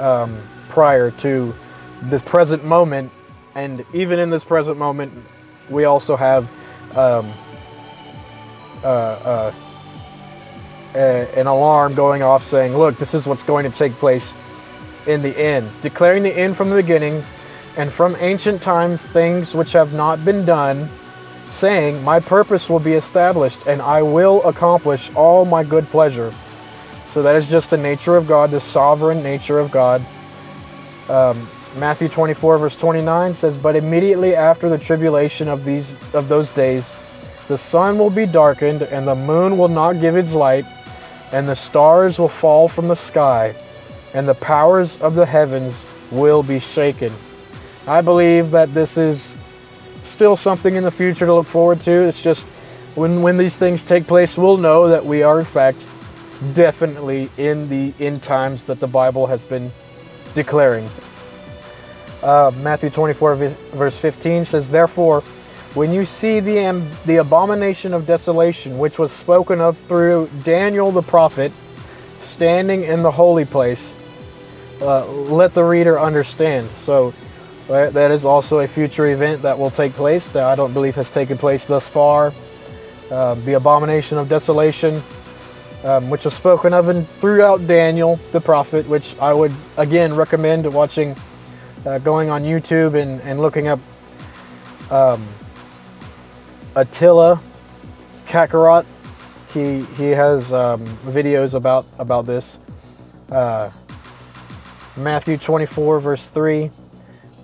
um, 0.00 0.36
prior 0.68 1.12
to 1.12 1.54
this 2.02 2.22
present 2.22 2.64
moment. 2.64 3.12
And 3.54 3.84
even 3.94 4.18
in 4.18 4.30
this 4.30 4.44
present 4.44 4.78
moment, 4.78 5.12
we 5.68 5.84
also 5.84 6.16
have 6.16 6.50
um, 6.96 7.32
uh, 8.82 8.86
uh, 8.86 9.52
a, 10.96 11.38
an 11.38 11.46
alarm 11.46 11.94
going 11.94 12.22
off 12.24 12.42
saying, 12.42 12.76
look, 12.76 12.98
this 12.98 13.14
is 13.14 13.28
what's 13.28 13.44
going 13.44 13.70
to 13.70 13.76
take 13.78 13.92
place 13.92 14.34
in 15.06 15.22
the 15.22 15.36
end. 15.36 15.70
Declaring 15.82 16.24
the 16.24 16.36
end 16.36 16.56
from 16.56 16.70
the 16.70 16.76
beginning, 16.76 17.22
and 17.76 17.92
from 17.92 18.16
ancient 18.18 18.62
times 18.62 19.06
things 19.06 19.54
which 19.54 19.72
have 19.72 19.92
not 19.92 20.24
been 20.24 20.44
done, 20.44 20.88
saying, 21.50 22.02
My 22.02 22.20
purpose 22.20 22.68
will 22.68 22.80
be 22.80 22.94
established, 22.94 23.66
and 23.66 23.80
I 23.80 24.02
will 24.02 24.42
accomplish 24.44 25.10
all 25.14 25.44
my 25.44 25.64
good 25.64 25.86
pleasure. 25.88 26.32
So 27.08 27.22
that 27.22 27.36
is 27.36 27.48
just 27.48 27.70
the 27.70 27.76
nature 27.76 28.16
of 28.16 28.26
God, 28.26 28.50
the 28.50 28.60
sovereign 28.60 29.22
nature 29.22 29.58
of 29.58 29.70
God. 29.70 30.04
Um, 31.08 31.48
Matthew 31.76 32.08
24 32.08 32.58
verse 32.58 32.76
29 32.76 33.34
says, 33.34 33.58
But 33.58 33.76
immediately 33.76 34.34
after 34.34 34.68
the 34.68 34.78
tribulation 34.78 35.48
of 35.48 35.64
these 35.64 36.00
of 36.14 36.28
those 36.28 36.50
days, 36.50 36.94
the 37.48 37.58
sun 37.58 37.98
will 37.98 38.10
be 38.10 38.26
darkened, 38.26 38.82
and 38.82 39.06
the 39.06 39.14
moon 39.14 39.58
will 39.58 39.68
not 39.68 40.00
give 40.00 40.16
its 40.16 40.34
light, 40.34 40.64
and 41.32 41.48
the 41.48 41.54
stars 41.54 42.18
will 42.18 42.28
fall 42.28 42.68
from 42.68 42.88
the 42.88 42.96
sky, 42.96 43.54
and 44.14 44.28
the 44.28 44.34
powers 44.34 45.00
of 45.00 45.14
the 45.14 45.26
heavens 45.26 45.86
will 46.12 46.42
be 46.42 46.60
shaken. 46.60 47.12
I 47.86 48.02
believe 48.02 48.50
that 48.50 48.74
this 48.74 48.96
is 48.96 49.36
still 50.02 50.36
something 50.36 50.74
in 50.74 50.84
the 50.84 50.90
future 50.90 51.26
to 51.26 51.34
look 51.34 51.46
forward 51.46 51.80
to. 51.82 51.92
It's 51.92 52.22
just 52.22 52.46
when 52.94 53.22
when 53.22 53.36
these 53.36 53.56
things 53.56 53.84
take 53.84 54.06
place, 54.06 54.36
we'll 54.36 54.58
know 54.58 54.88
that 54.88 55.04
we 55.04 55.22
are 55.22 55.38
in 55.38 55.46
fact 55.46 55.86
definitely 56.54 57.30
in 57.36 57.68
the 57.68 57.92
end 57.98 58.22
times 58.22 58.66
that 58.66 58.80
the 58.80 58.86
Bible 58.86 59.26
has 59.26 59.42
been 59.42 59.70
declaring. 60.34 60.88
Uh, 62.22 62.50
Matthew 62.62 62.90
24 62.90 63.34
verse 63.36 63.98
15 63.98 64.44
says, 64.44 64.70
"Therefore, 64.70 65.22
when 65.74 65.92
you 65.92 66.04
see 66.04 66.40
the 66.40 66.82
the 67.06 67.16
abomination 67.16 67.94
of 67.94 68.06
desolation, 68.06 68.78
which 68.78 68.98
was 68.98 69.10
spoken 69.10 69.60
of 69.60 69.78
through 69.88 70.28
Daniel 70.44 70.90
the 70.90 71.02
prophet, 71.02 71.52
standing 72.20 72.84
in 72.84 73.02
the 73.02 73.10
holy 73.10 73.46
place, 73.46 73.94
uh, 74.82 75.06
let 75.06 75.54
the 75.54 75.64
reader 75.64 75.98
understand." 75.98 76.68
So 76.76 77.14
that 77.70 78.10
is 78.10 78.24
also 78.24 78.58
a 78.58 78.66
future 78.66 79.06
event 79.06 79.42
that 79.42 79.56
will 79.56 79.70
take 79.70 79.92
place 79.92 80.30
that 80.30 80.42
I 80.42 80.56
don't 80.56 80.72
believe 80.72 80.96
has 80.96 81.08
taken 81.08 81.38
place 81.38 81.66
thus 81.66 81.86
far. 81.86 82.32
Um, 83.12 83.44
the 83.44 83.54
abomination 83.54 84.18
of 84.18 84.28
desolation, 84.28 85.00
um, 85.84 86.10
which 86.10 86.26
is 86.26 86.34
spoken 86.34 86.74
of 86.74 86.88
in, 86.88 87.04
throughout 87.04 87.64
Daniel 87.68 88.18
the 88.32 88.40
prophet, 88.40 88.88
which 88.88 89.16
I 89.20 89.32
would 89.32 89.52
again 89.76 90.14
recommend 90.16 90.72
watching, 90.72 91.14
uh, 91.86 91.98
going 91.98 92.28
on 92.28 92.42
YouTube 92.42 93.00
and, 93.00 93.20
and 93.22 93.40
looking 93.40 93.68
up 93.68 93.78
um, 94.90 95.24
Attila 96.74 97.40
Kakarot. 98.26 98.84
He 99.54 99.84
he 99.94 100.10
has 100.10 100.52
um, 100.52 100.84
videos 101.06 101.54
about 101.54 101.86
about 102.00 102.26
this. 102.26 102.58
Uh, 103.30 103.70
Matthew 104.96 105.36
24 105.38 106.00
verse 106.00 106.30
3 106.30 106.70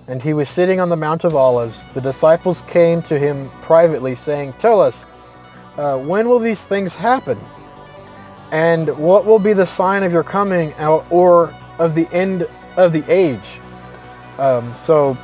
and 0.09 0.23
he 0.23 0.35
was 0.35 0.49
sitting 0.49 0.81
on 0.81 0.88
the 0.88 0.97
Mount 0.97 1.25
of 1.25 1.35
Olives. 1.35 1.87
The 1.88 2.01
disciples 2.01 2.62
came 2.62 3.03
to 3.03 3.19
him 3.19 3.51
privately, 3.62 4.14
saying, 4.14 4.55
Tell 4.55 4.81
us, 4.81 5.05
uh, 5.77 5.99
when 5.99 6.29
will 6.29 6.38
these 6.38 6.64
things 6.64 6.95
happen? 6.95 7.38
And 8.53 8.97
what 8.99 9.27
will 9.27 9.40
be 9.40 9.53
the 9.53 9.66
sign 9.66 10.05
of 10.05 10.12
your 10.12 10.23
coming 10.23 10.73
or 11.11 11.53
of 11.79 11.95
the 11.95 12.09
end 12.12 12.49
of 12.77 12.92
the 12.92 13.05
age? 13.12 13.61
Um, 14.38 14.77
so, 14.77 15.19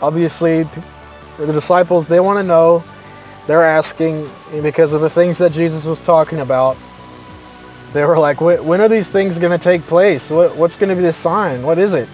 obviously, 0.00 0.68
the 1.38 1.52
disciples, 1.52 2.06
they 2.06 2.20
want 2.20 2.38
to 2.38 2.44
know. 2.44 2.84
They're 3.48 3.64
asking 3.64 4.30
because 4.62 4.94
of 4.94 5.00
the 5.00 5.10
things 5.10 5.38
that 5.38 5.50
Jesus 5.50 5.84
was 5.84 6.00
talking 6.00 6.38
about. 6.38 6.76
They 7.92 8.04
were 8.04 8.18
like, 8.18 8.40
when 8.40 8.80
are 8.80 8.88
these 8.88 9.08
things 9.08 9.40
going 9.40 9.58
to 9.58 9.62
take 9.62 9.82
place? 9.82 10.30
what's 10.30 10.76
going 10.76 10.90
to 10.90 10.96
be 10.96 11.02
the 11.02 11.12
sign? 11.12 11.62
What 11.64 11.78
is 11.78 11.92
it? 11.92 12.08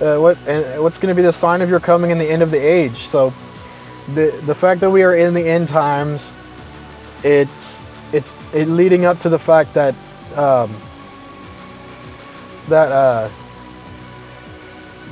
Uh, 0.00 0.18
what 0.18 0.38
and 0.46 0.82
what's 0.82 0.98
going 0.98 1.14
to 1.14 1.16
be 1.16 1.22
the 1.22 1.32
sign 1.32 1.62
of 1.62 1.70
your 1.70 1.80
coming 1.80 2.10
in 2.10 2.18
the 2.18 2.30
end 2.30 2.42
of 2.42 2.50
the 2.50 2.58
age. 2.58 3.06
So 3.06 3.32
the 4.14 4.30
the 4.46 4.54
fact 4.54 4.80
that 4.82 4.90
we 4.90 5.02
are 5.02 5.14
in 5.14 5.34
the 5.34 5.46
end 5.46 5.68
times, 5.68 6.32
it's 7.24 7.86
it's 8.12 8.32
it 8.54 8.66
leading 8.66 9.04
up 9.04 9.20
to 9.20 9.28
the 9.28 9.38
fact 9.38 9.74
that 9.74 9.94
um, 10.36 10.74
that 12.68 12.92
uh, 12.92 13.30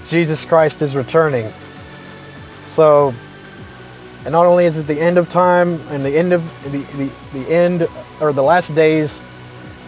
Jesus 0.07 0.45
Christ 0.45 0.83
is 0.83 0.97
returning. 0.97 1.53
So 2.65 3.15
And 4.25 4.33
not 4.33 4.47
only 4.47 4.67
is 4.67 4.79
it 4.79 4.87
the 4.87 5.01
end 5.01 5.17
of 5.17 5.31
time 5.31 5.81
and 5.89 6.05
the 6.05 6.17
end 6.17 6.33
of 6.33 6.43
the, 6.71 6.79
the, 6.79 7.11
the 7.33 7.51
end 7.51 7.89
or 8.21 8.33
the 8.33 8.43
last 8.43 8.75
days, 8.75 9.23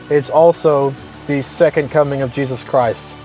it's 0.09 0.31
also 0.31 0.95
the 1.27 1.43
second 1.43 1.91
coming 1.91 2.23
of 2.23 2.33
Jesus 2.33 2.65
Christ. 2.65 3.17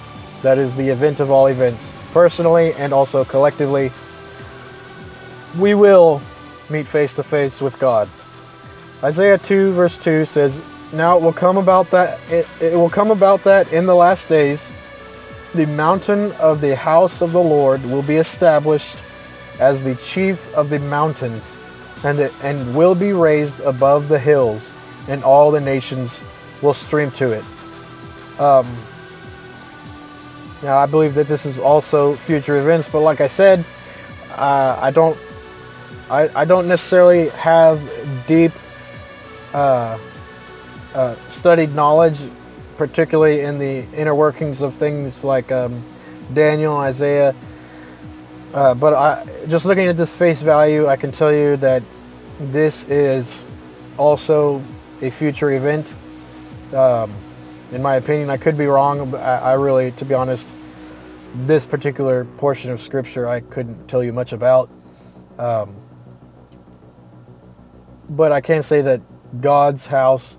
That 0.46 0.60
is 0.60 0.76
the 0.76 0.90
event 0.90 1.22
of 1.22 1.32
all 1.32 1.48
events, 1.48 1.92
personally 2.14 2.72
and 2.74 2.94
also 2.94 3.26
collectively. 3.26 3.92
We 5.58 5.74
will 5.74 6.22
meet 6.70 6.86
face 6.86 7.16
to 7.16 7.24
face 7.24 7.62
with 7.62 7.80
God. 7.80 8.08
Isaiah 9.04 9.40
2 9.40 9.72
verse 9.72 9.98
2 9.98 10.24
says, 10.26 10.62
"Now 10.94 11.18
it 11.18 11.24
will 11.24 11.34
come 11.34 11.58
about 11.58 11.90
that 11.90 12.20
it, 12.30 12.48
it 12.62 12.76
will 12.76 12.92
come 12.92 13.10
about 13.10 13.46
that 13.46 13.74
in 13.74 13.88
the 13.88 13.96
last 13.96 14.30
days 14.30 14.72
the 15.56 15.66
mountain 15.66 16.32
of 16.34 16.62
the 16.62 16.76
house 16.76 17.22
of 17.24 17.32
the 17.32 17.42
Lord 17.42 17.84
will 17.84 18.04
be 18.04 18.18
established 18.18 18.98
as 19.60 19.82
the 19.82 19.96
chief 19.96 20.54
of 20.54 20.70
the 20.70 20.78
mountains, 20.78 21.58
and 22.04 22.20
it, 22.20 22.32
and 22.44 22.76
will 22.76 22.94
be 22.94 23.14
raised 23.14 23.62
above 23.62 24.10
the 24.10 24.20
hills, 24.20 24.74
and 25.08 25.24
all 25.24 25.50
the 25.50 25.62
nations 25.62 26.22
will 26.62 26.76
stream 26.76 27.10
to 27.10 27.32
it." 27.32 27.46
Um, 28.40 28.68
now 30.66 30.78
I 30.78 30.88
believe 30.88 31.14
that 31.16 31.28
this 31.28 31.46
is 31.46 31.60
also 31.60 32.16
future 32.16 32.58
events, 32.58 32.90
but 32.90 33.02
like 33.02 33.22
I 33.22 33.28
said, 33.28 33.64
uh, 34.32 34.78
I 34.82 34.92
don't 34.92 35.18
I, 36.10 36.30
I 36.42 36.46
don't 36.46 36.68
necessarily 36.68 37.30
have 37.30 37.80
deep 38.28 38.52
uh, 39.54 39.98
uh, 40.94 41.16
studied 41.30 41.74
knowledge, 41.74 42.20
particularly 42.78 43.42
in 43.42 43.58
the 43.58 43.86
inner 43.94 44.14
workings 44.14 44.62
of 44.62 44.74
things 44.74 45.24
like 45.24 45.52
um, 45.52 45.84
Daniel, 46.34 46.78
Isaiah. 46.78 47.34
Uh, 48.54 48.74
but 48.74 48.94
I, 48.94 49.26
just 49.48 49.66
looking 49.66 49.88
at 49.88 49.98
this 49.98 50.16
face 50.16 50.42
value, 50.42 50.88
I 50.88 50.96
can 50.96 51.12
tell 51.12 51.34
you 51.34 51.58
that 51.58 51.84
this 52.40 52.86
is 52.86 53.44
also 53.98 54.62
a 55.02 55.10
future 55.10 55.52
event. 55.52 55.94
Um, 56.74 57.12
in 57.72 57.82
my 57.82 57.96
opinion, 57.96 58.30
I 58.30 58.38
could 58.38 58.58
be 58.58 58.68
wrong, 58.68 59.12
but 59.12 59.18
I, 59.18 59.54
really, 59.54 59.92
to 59.94 60.06
be 60.06 60.14
honest, 60.14 60.54
this 61.34 61.66
particular 61.66 62.26
portion 62.26 62.72
of 62.72 62.80
scripture 62.80 63.28
I 63.28 63.42
couldn't 63.42 63.88
tell 63.88 64.04
you 64.04 64.14
much 64.14 64.34
about. 64.34 64.70
Um, 65.38 65.76
but 68.10 68.32
I 68.32 68.42
can 68.42 68.64
say 68.64 68.82
that 68.82 69.02
God's 69.42 69.86
house, 69.86 70.38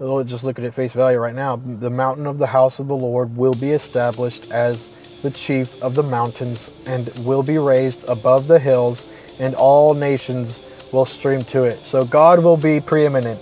just 0.00 0.44
looking 0.44 0.64
at 0.64 0.68
it 0.68 0.74
face 0.74 0.92
value 0.94 1.18
right 1.18 1.34
now, 1.34 1.56
the 1.56 1.90
mountain 1.90 2.26
of 2.26 2.38
the 2.38 2.46
house 2.46 2.80
of 2.80 2.88
the 2.88 2.96
Lord 2.96 3.36
will 3.36 3.54
be 3.54 3.70
established 3.70 4.46
as 4.50 4.90
the 5.22 5.30
chief 5.30 5.76
of 5.82 5.94
the 5.94 6.02
mountains 6.02 6.70
and 6.86 7.08
will 7.26 7.42
be 7.42 7.58
raised 7.58 8.04
above 8.08 8.48
the 8.48 8.58
hills, 8.58 9.06
and 9.38 9.54
all 9.54 9.94
nations 9.94 10.62
will 10.90 11.04
stream 11.04 11.42
to 11.44 11.64
it. 11.64 11.84
So 11.84 12.04
God 12.04 12.42
will 12.42 12.56
be 12.56 12.80
preeminent. 12.80 13.40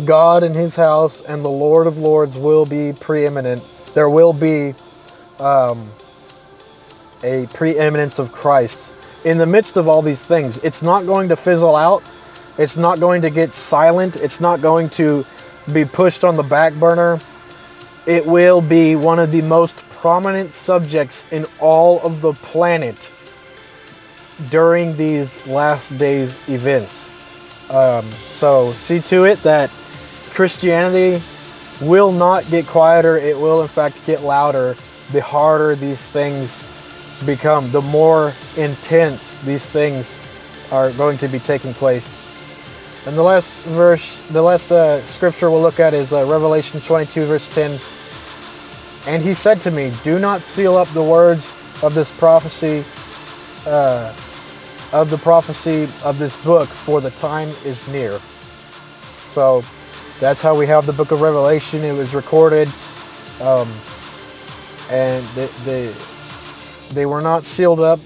God 0.00 0.42
and 0.42 0.54
his 0.54 0.76
house 0.76 1.20
and 1.20 1.44
the 1.44 1.50
Lord 1.50 1.86
of 1.86 1.98
Lords 1.98 2.36
will 2.36 2.66
be 2.66 2.92
preeminent. 2.92 3.62
There 3.94 4.08
will 4.08 4.32
be 4.32 4.74
um, 5.38 5.88
a 7.22 7.46
preeminence 7.52 8.18
of 8.18 8.32
Christ 8.32 8.92
in 9.24 9.38
the 9.38 9.46
midst 9.46 9.76
of 9.76 9.88
all 9.88 10.02
these 10.02 10.24
things. 10.24 10.58
It's 10.58 10.82
not 10.82 11.06
going 11.06 11.28
to 11.28 11.36
fizzle 11.36 11.76
out. 11.76 12.02
It's 12.58 12.76
not 12.76 13.00
going 13.00 13.22
to 13.22 13.30
get 13.30 13.54
silent. 13.54 14.16
It's 14.16 14.40
not 14.40 14.60
going 14.60 14.90
to 14.90 15.24
be 15.72 15.84
pushed 15.84 16.24
on 16.24 16.36
the 16.36 16.42
back 16.42 16.74
burner. 16.74 17.20
It 18.06 18.26
will 18.26 18.60
be 18.60 18.96
one 18.96 19.18
of 19.18 19.30
the 19.30 19.42
most 19.42 19.88
prominent 19.90 20.54
subjects 20.54 21.30
in 21.30 21.46
all 21.58 22.00
of 22.00 22.20
the 22.22 22.32
planet 22.32 23.10
during 24.48 24.96
these 24.96 25.46
last 25.46 25.96
days 25.98 26.38
events. 26.48 27.12
Um, 27.68 28.04
so 28.10 28.72
see 28.72 29.00
to 29.00 29.24
it 29.24 29.42
that 29.42 29.70
Christianity 30.40 31.22
will 31.82 32.12
not 32.12 32.48
get 32.48 32.66
quieter. 32.66 33.14
It 33.18 33.38
will, 33.38 33.60
in 33.60 33.68
fact, 33.68 34.06
get 34.06 34.22
louder 34.22 34.74
the 35.12 35.20
harder 35.20 35.74
these 35.74 36.08
things 36.08 36.64
become, 37.26 37.70
the 37.72 37.82
more 37.82 38.32
intense 38.56 39.36
these 39.40 39.68
things 39.68 40.18
are 40.72 40.92
going 40.92 41.18
to 41.18 41.28
be 41.28 41.40
taking 41.40 41.74
place. 41.74 42.08
And 43.06 43.18
the 43.18 43.22
last 43.22 43.64
verse, 43.64 44.16
the 44.28 44.40
last 44.40 44.72
uh, 44.72 45.02
scripture 45.02 45.50
we'll 45.50 45.60
look 45.60 45.78
at 45.78 45.92
is 45.92 46.14
uh, 46.14 46.24
Revelation 46.24 46.80
22, 46.80 47.26
verse 47.26 47.54
10. 47.54 47.78
And 49.08 49.22
he 49.22 49.34
said 49.34 49.60
to 49.60 49.70
me, 49.70 49.92
Do 50.04 50.18
not 50.18 50.40
seal 50.40 50.78
up 50.78 50.88
the 50.94 51.02
words 51.02 51.52
of 51.82 51.92
this 51.92 52.10
prophecy, 52.10 52.82
uh, 53.66 54.14
of 54.94 55.10
the 55.10 55.18
prophecy 55.18 55.86
of 56.02 56.18
this 56.18 56.42
book, 56.42 56.66
for 56.66 57.02
the 57.02 57.10
time 57.10 57.50
is 57.66 57.86
near. 57.88 58.18
So 59.26 59.62
that's 60.20 60.42
how 60.42 60.54
we 60.54 60.66
have 60.66 60.84
the 60.84 60.92
book 60.92 61.12
of 61.12 61.22
Revelation. 61.22 61.82
It 61.82 61.94
was 61.94 62.14
recorded, 62.14 62.68
um, 63.40 63.72
and 64.90 65.24
they, 65.28 65.46
they 65.64 65.94
they 66.92 67.06
were 67.06 67.22
not 67.22 67.44
sealed 67.44 67.80
up, 67.80 68.00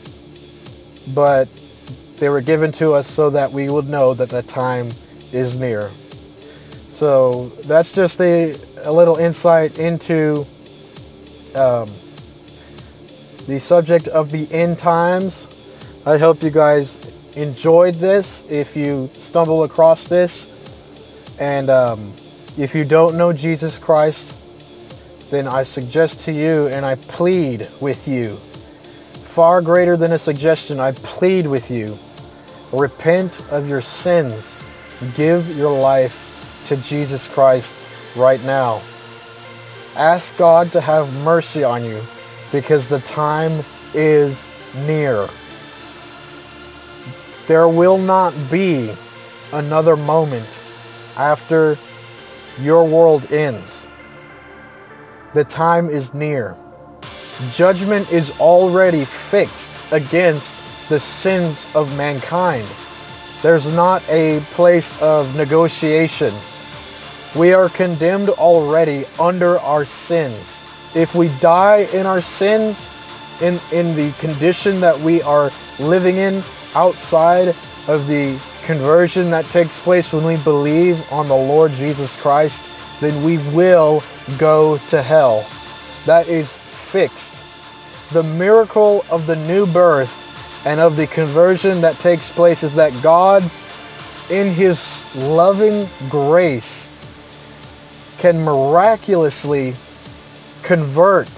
but 1.13 1.49
they 2.19 2.29
were 2.29 2.41
given 2.41 2.71
to 2.73 2.93
us 2.93 3.09
so 3.09 3.31
that 3.31 3.51
we 3.51 3.69
would 3.69 3.89
know 3.89 4.15
that 4.15 4.29
the 4.29 4.43
time 4.43 4.93
is 5.33 5.59
near. 5.59 5.91
So 6.91 7.49
that's 7.67 7.91
just 7.91 8.21
a, 8.21 8.55
a 8.85 8.93
little 8.93 9.17
insight 9.17 9.79
into 9.79 10.47
um, 11.57 11.91
the 13.47 13.59
subject 13.59 14.07
of 14.07 14.31
the 14.31 14.47
end 14.53 14.79
times. 14.79 15.49
I 16.07 16.19
hope 16.19 16.45
you 16.45 16.51
guys 16.51 17.01
enjoyed 17.35 17.95
this. 17.95 18.49
If 18.49 18.77
you 18.77 19.11
stumble 19.15 19.65
across 19.65 20.05
this, 20.05 20.54
and 21.39 21.71
um, 21.71 22.13
if 22.57 22.75
you 22.75 22.85
don't 22.85 23.17
know 23.17 23.33
Jesus 23.33 23.79
Christ, 23.79 24.33
then 25.31 25.49
I 25.49 25.65
suggest 25.65 26.21
to 26.21 26.33
you 26.33 26.69
and 26.69 26.87
I 26.87 26.95
plead 26.95 27.69
with 27.81 28.07
you 28.07 28.37
far 29.35 29.63
greater 29.63 29.97
than 29.97 30.13
a 30.13 30.19
suggestion. 30.19 30.79
I 30.79 30.93
plead 30.93 31.47
with 31.47 31.71
you 31.71 31.99
repent 32.73 33.41
of 33.51 33.69
your 33.69 33.81
sins. 33.81 34.59
Give 35.15 35.57
your 35.57 35.77
life 35.77 36.63
to 36.67 36.77
Jesus 36.77 37.27
Christ 37.29 37.75
right 38.17 38.43
now. 38.45 38.81
Ask 39.97 40.37
God 40.37 40.73
to 40.73 40.81
have 40.81 41.13
mercy 41.25 41.65
on 41.65 41.85
you 41.85 42.01
because 42.53 42.87
the 42.87 43.01
time 43.01 43.65
is 43.93 44.49
near. 44.87 45.29
There 47.47 47.69
will 47.69 47.99
not 47.99 48.35
be 48.51 48.95
another 49.53 49.97
moment 49.97 50.49
after 51.17 51.79
your 52.61 52.85
world 52.85 53.33
ends. 53.33 53.87
The 55.33 55.45
time 55.45 55.91
is 55.91 56.15
near. 56.15 56.57
Judgment 57.53 58.13
is 58.13 58.39
already 58.41 59.05
fixed 59.05 59.93
against 59.93 60.89
the 60.89 61.01
sins 61.01 61.67
of 61.75 61.97
mankind. 61.97 62.67
There's 63.43 63.71
not 63.73 64.03
a 64.09 64.41
place 64.53 65.01
of 65.03 65.37
negotiation. 65.37 66.33
We 67.37 67.53
are 67.53 67.69
condemned 67.69 68.31
already 68.31 69.07
under 69.19 69.59
our 69.59 69.85
sins. 69.85 70.65
If 70.95 71.15
we 71.15 71.29
die 71.41 71.89
in 71.93 72.07
our 72.07 72.21
sins, 72.21 72.91
in, 73.43 73.59
in 73.73 73.97
the 73.97 74.13
condition 74.21 74.81
that 74.81 75.01
we 75.01 75.21
are 75.23 75.51
living 75.81 76.17
in 76.17 76.43
outside 76.75 77.49
of 77.89 78.07
the 78.07 78.39
conversion 78.65 79.31
that 79.31 79.45
takes 79.47 79.79
place 79.79 80.13
when 80.13 80.25
we 80.25 80.37
believe 80.39 81.01
on 81.13 81.29
the 81.29 81.37
Lord 81.37 81.73
Jesus 81.73 82.21
Christ, 82.21 82.65
then 83.01 83.23
we 83.23 83.39
will 83.55 84.03
go 84.39 84.79
to 84.89 85.03
hell. 85.03 85.47
That 86.07 86.29
is 86.29 86.57
fixed. 86.57 87.43
The 88.13 88.23
miracle 88.23 89.05
of 89.11 89.27
the 89.27 89.37
new 89.37 89.67
birth 89.67 90.13
and 90.67 90.81
of 90.81 90.97
the 90.97 91.07
conversion 91.07 91.83
that 91.83 91.99
takes 91.99 92.31
place 92.31 92.63
is 92.63 92.75
that 92.77 92.93
God, 93.03 93.43
in 94.31 94.51
His 94.51 95.05
loving 95.15 95.89
grace, 96.09 96.89
can 98.19 98.43
miraculously 98.43 99.75
convert 100.63 101.29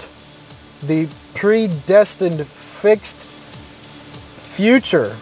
the 0.83 1.07
predestined, 1.33 2.47
fixed 2.47 3.17
future 4.55 5.15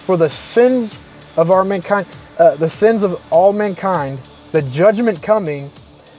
for 0.00 0.16
the 0.16 0.28
sins 0.28 1.00
of 1.36 1.50
our 1.50 1.64
mankind, 1.64 2.06
uh, 2.38 2.56
the 2.56 2.68
sins 2.68 3.02
of 3.02 3.20
all 3.32 3.52
mankind, 3.52 4.18
the 4.52 4.62
judgment 4.62 5.22
coming, 5.22 5.70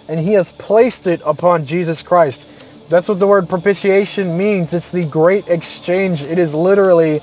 and 0.08 0.20
He 0.20 0.34
has 0.34 0.52
placed 0.52 1.08
it 1.08 1.22
upon 1.26 1.66
Jesus 1.66 2.02
Christ. 2.02 2.48
That's 2.90 3.10
what 3.10 3.20
the 3.20 3.28
word 3.28 3.50
propitiation 3.50 4.38
means. 4.38 4.74
It's 4.74 4.92
the 4.92 5.06
great 5.06 5.48
exchange. 5.48 6.22
It 6.24 6.38
is 6.38 6.54
literally 6.54 7.22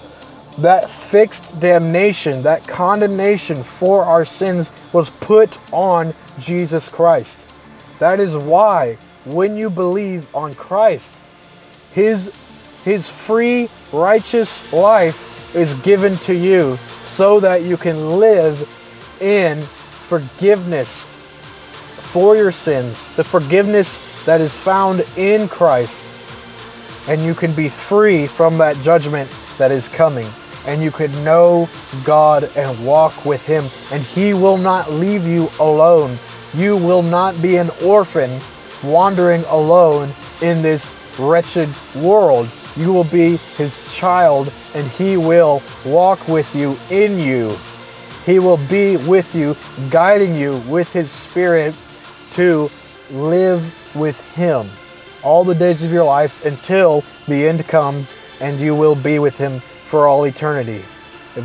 that 0.59 0.91
fixed 0.91 1.59
damnation, 1.61 2.43
that 2.43 2.67
condemnation 2.67 3.63
for 3.63 4.05
our 4.05 4.25
sins 4.25 4.73
was 4.93 5.11
put 5.11 5.57
on 5.73 6.15
Jesus 6.39 6.89
Christ. 6.89 7.47
That 7.99 8.21
is 8.21 8.37
why 8.37 8.95
when 9.25 9.57
you 9.57 9.71
believe 9.71 10.35
on 10.35 10.55
Christ, 10.55 11.15
his 11.93 12.31
his 12.85 13.09
free 13.09 13.69
righteous 13.93 14.73
life 14.73 15.55
is 15.55 15.75
given 15.75 16.17
to 16.17 16.35
you 16.35 16.79
so 17.11 17.41
that 17.41 17.65
you 17.65 17.77
can 17.77 18.19
live 18.21 18.57
in 19.21 19.61
forgiveness 19.61 21.03
for 22.13 22.37
your 22.37 22.53
sins, 22.53 23.15
the 23.17 23.25
forgiveness 23.25 24.01
that 24.27 24.41
is 24.41 24.57
found 24.57 25.05
in 25.17 25.49
Christ. 25.49 26.07
And 27.09 27.21
you 27.23 27.35
can 27.35 27.53
be 27.53 27.69
free 27.69 28.29
from 28.29 28.59
that 28.59 28.77
judgment 28.79 29.29
that 29.59 29.73
is 29.73 29.89
coming. 29.89 30.29
And 30.67 30.83
you 30.83 30.93
can 30.93 31.13
know 31.25 31.69
God 32.05 32.49
and 32.57 32.87
walk 32.87 33.25
with 33.25 33.45
Him. 33.45 33.65
And 33.91 34.03
He 34.03 34.33
will 34.33 34.59
not 34.59 34.91
leave 34.93 35.27
you 35.27 35.51
alone. 35.59 36.17
You 36.55 36.77
will 36.77 37.03
not 37.03 37.41
be 37.43 37.57
an 37.57 37.71
orphan 37.83 38.31
wandering 38.85 39.43
alone 39.45 40.11
in 40.43 40.63
this 40.63 40.95
wretched 41.19 41.69
world. 41.97 42.49
You 42.77 42.93
will 42.93 43.05
be 43.05 43.37
His 43.57 43.79
child, 44.01 44.51
and 44.75 44.89
He 44.89 45.17
will 45.17 45.63
walk 45.85 46.27
with 46.27 46.55
you 46.55 46.79
in 46.91 47.19
you. 47.19 47.55
He 48.25 48.39
will 48.39 48.57
be 48.57 48.97
with 48.97 49.35
you, 49.35 49.55
guiding 49.91 50.35
you 50.35 50.57
with 50.67 50.91
His 50.93 51.11
Spirit 51.11 51.75
to 52.33 52.71
live 53.11 53.63
with 53.95 54.19
Him 54.33 54.71
all 55.23 55.45
the 55.45 55.55
days 55.55 55.83
of 55.83 55.93
your 55.93 56.05
life 56.05 56.45
until 56.45 57.05
the 57.29 57.47
end 57.47 57.67
comes 57.69 58.17
and 58.41 58.61
you 58.61 58.75
will 58.75 58.95
be 58.95 59.19
with 59.19 59.37
Him 59.37 59.61
for 59.85 60.09
all 60.09 60.25
eternity. 60.25 60.83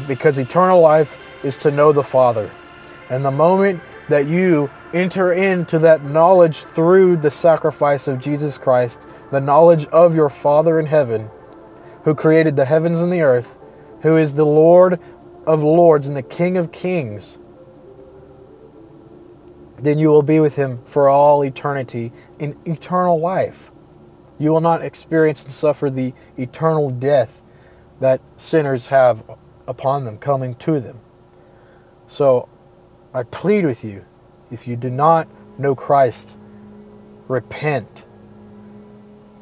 Because 0.07 0.39
eternal 0.39 0.81
life 0.81 1.17
is 1.43 1.57
to 1.57 1.71
know 1.71 1.91
the 1.91 2.03
Father. 2.03 2.51
And 3.09 3.23
the 3.23 3.31
moment 3.31 3.81
that 4.07 4.27
you 4.27 4.69
enter 4.93 5.33
into 5.33 5.79
that 5.79 6.03
knowledge 6.03 6.63
through 6.63 7.17
the 7.17 7.31
sacrifice 7.31 8.07
of 8.07 8.19
Jesus 8.19 8.57
Christ, 8.57 9.05
the 9.31 9.41
knowledge 9.41 9.87
of 9.87 10.15
your 10.15 10.29
Father 10.29 10.79
in 10.79 10.85
heaven, 10.85 11.29
who 12.05 12.13
created 12.13 12.55
the 12.55 12.65
heavens 12.65 13.01
and 13.01 13.11
the 13.11 13.21
earth, 13.21 13.57
who 14.01 14.15
is 14.15 14.35
the 14.35 14.45
Lord 14.45 14.99
of 15.47 15.63
lords 15.63 16.07
and 16.07 16.15
the 16.15 16.21
King 16.21 16.57
of 16.57 16.71
kings, 16.71 17.39
then 19.79 19.97
you 19.97 20.09
will 20.09 20.21
be 20.21 20.39
with 20.39 20.55
him 20.55 20.79
for 20.85 21.09
all 21.09 21.43
eternity 21.43 22.11
in 22.39 22.55
eternal 22.65 23.19
life. 23.19 23.71
You 24.37 24.51
will 24.51 24.61
not 24.61 24.83
experience 24.83 25.43
and 25.43 25.51
suffer 25.51 25.89
the 25.89 26.13
eternal 26.37 26.91
death 26.91 27.41
that 27.99 28.21
sinners 28.37 28.87
have 28.87 29.23
upon 29.67 30.05
them 30.05 30.19
coming 30.19 30.55
to 30.55 30.79
them. 30.79 30.99
So 32.05 32.47
I 33.15 33.23
plead 33.23 33.65
with 33.65 33.83
you 33.83 34.05
if 34.51 34.67
you 34.67 34.75
do 34.75 34.91
not 34.91 35.27
know 35.57 35.73
Christ, 35.73 36.37
repent. 37.27 38.05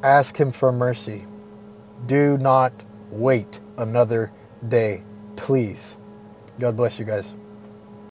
Ask 0.02 0.38
him 0.38 0.54
for 0.54 0.72
mercy. 0.72 1.26
Do 2.08 2.38
not 2.38 2.74
wait 3.12 3.60
another 3.78 4.32
day, 4.68 5.04
please. 5.36 5.98
God 6.60 6.76
bless 6.76 7.00
you 7.00 7.06
guys. 7.06 7.36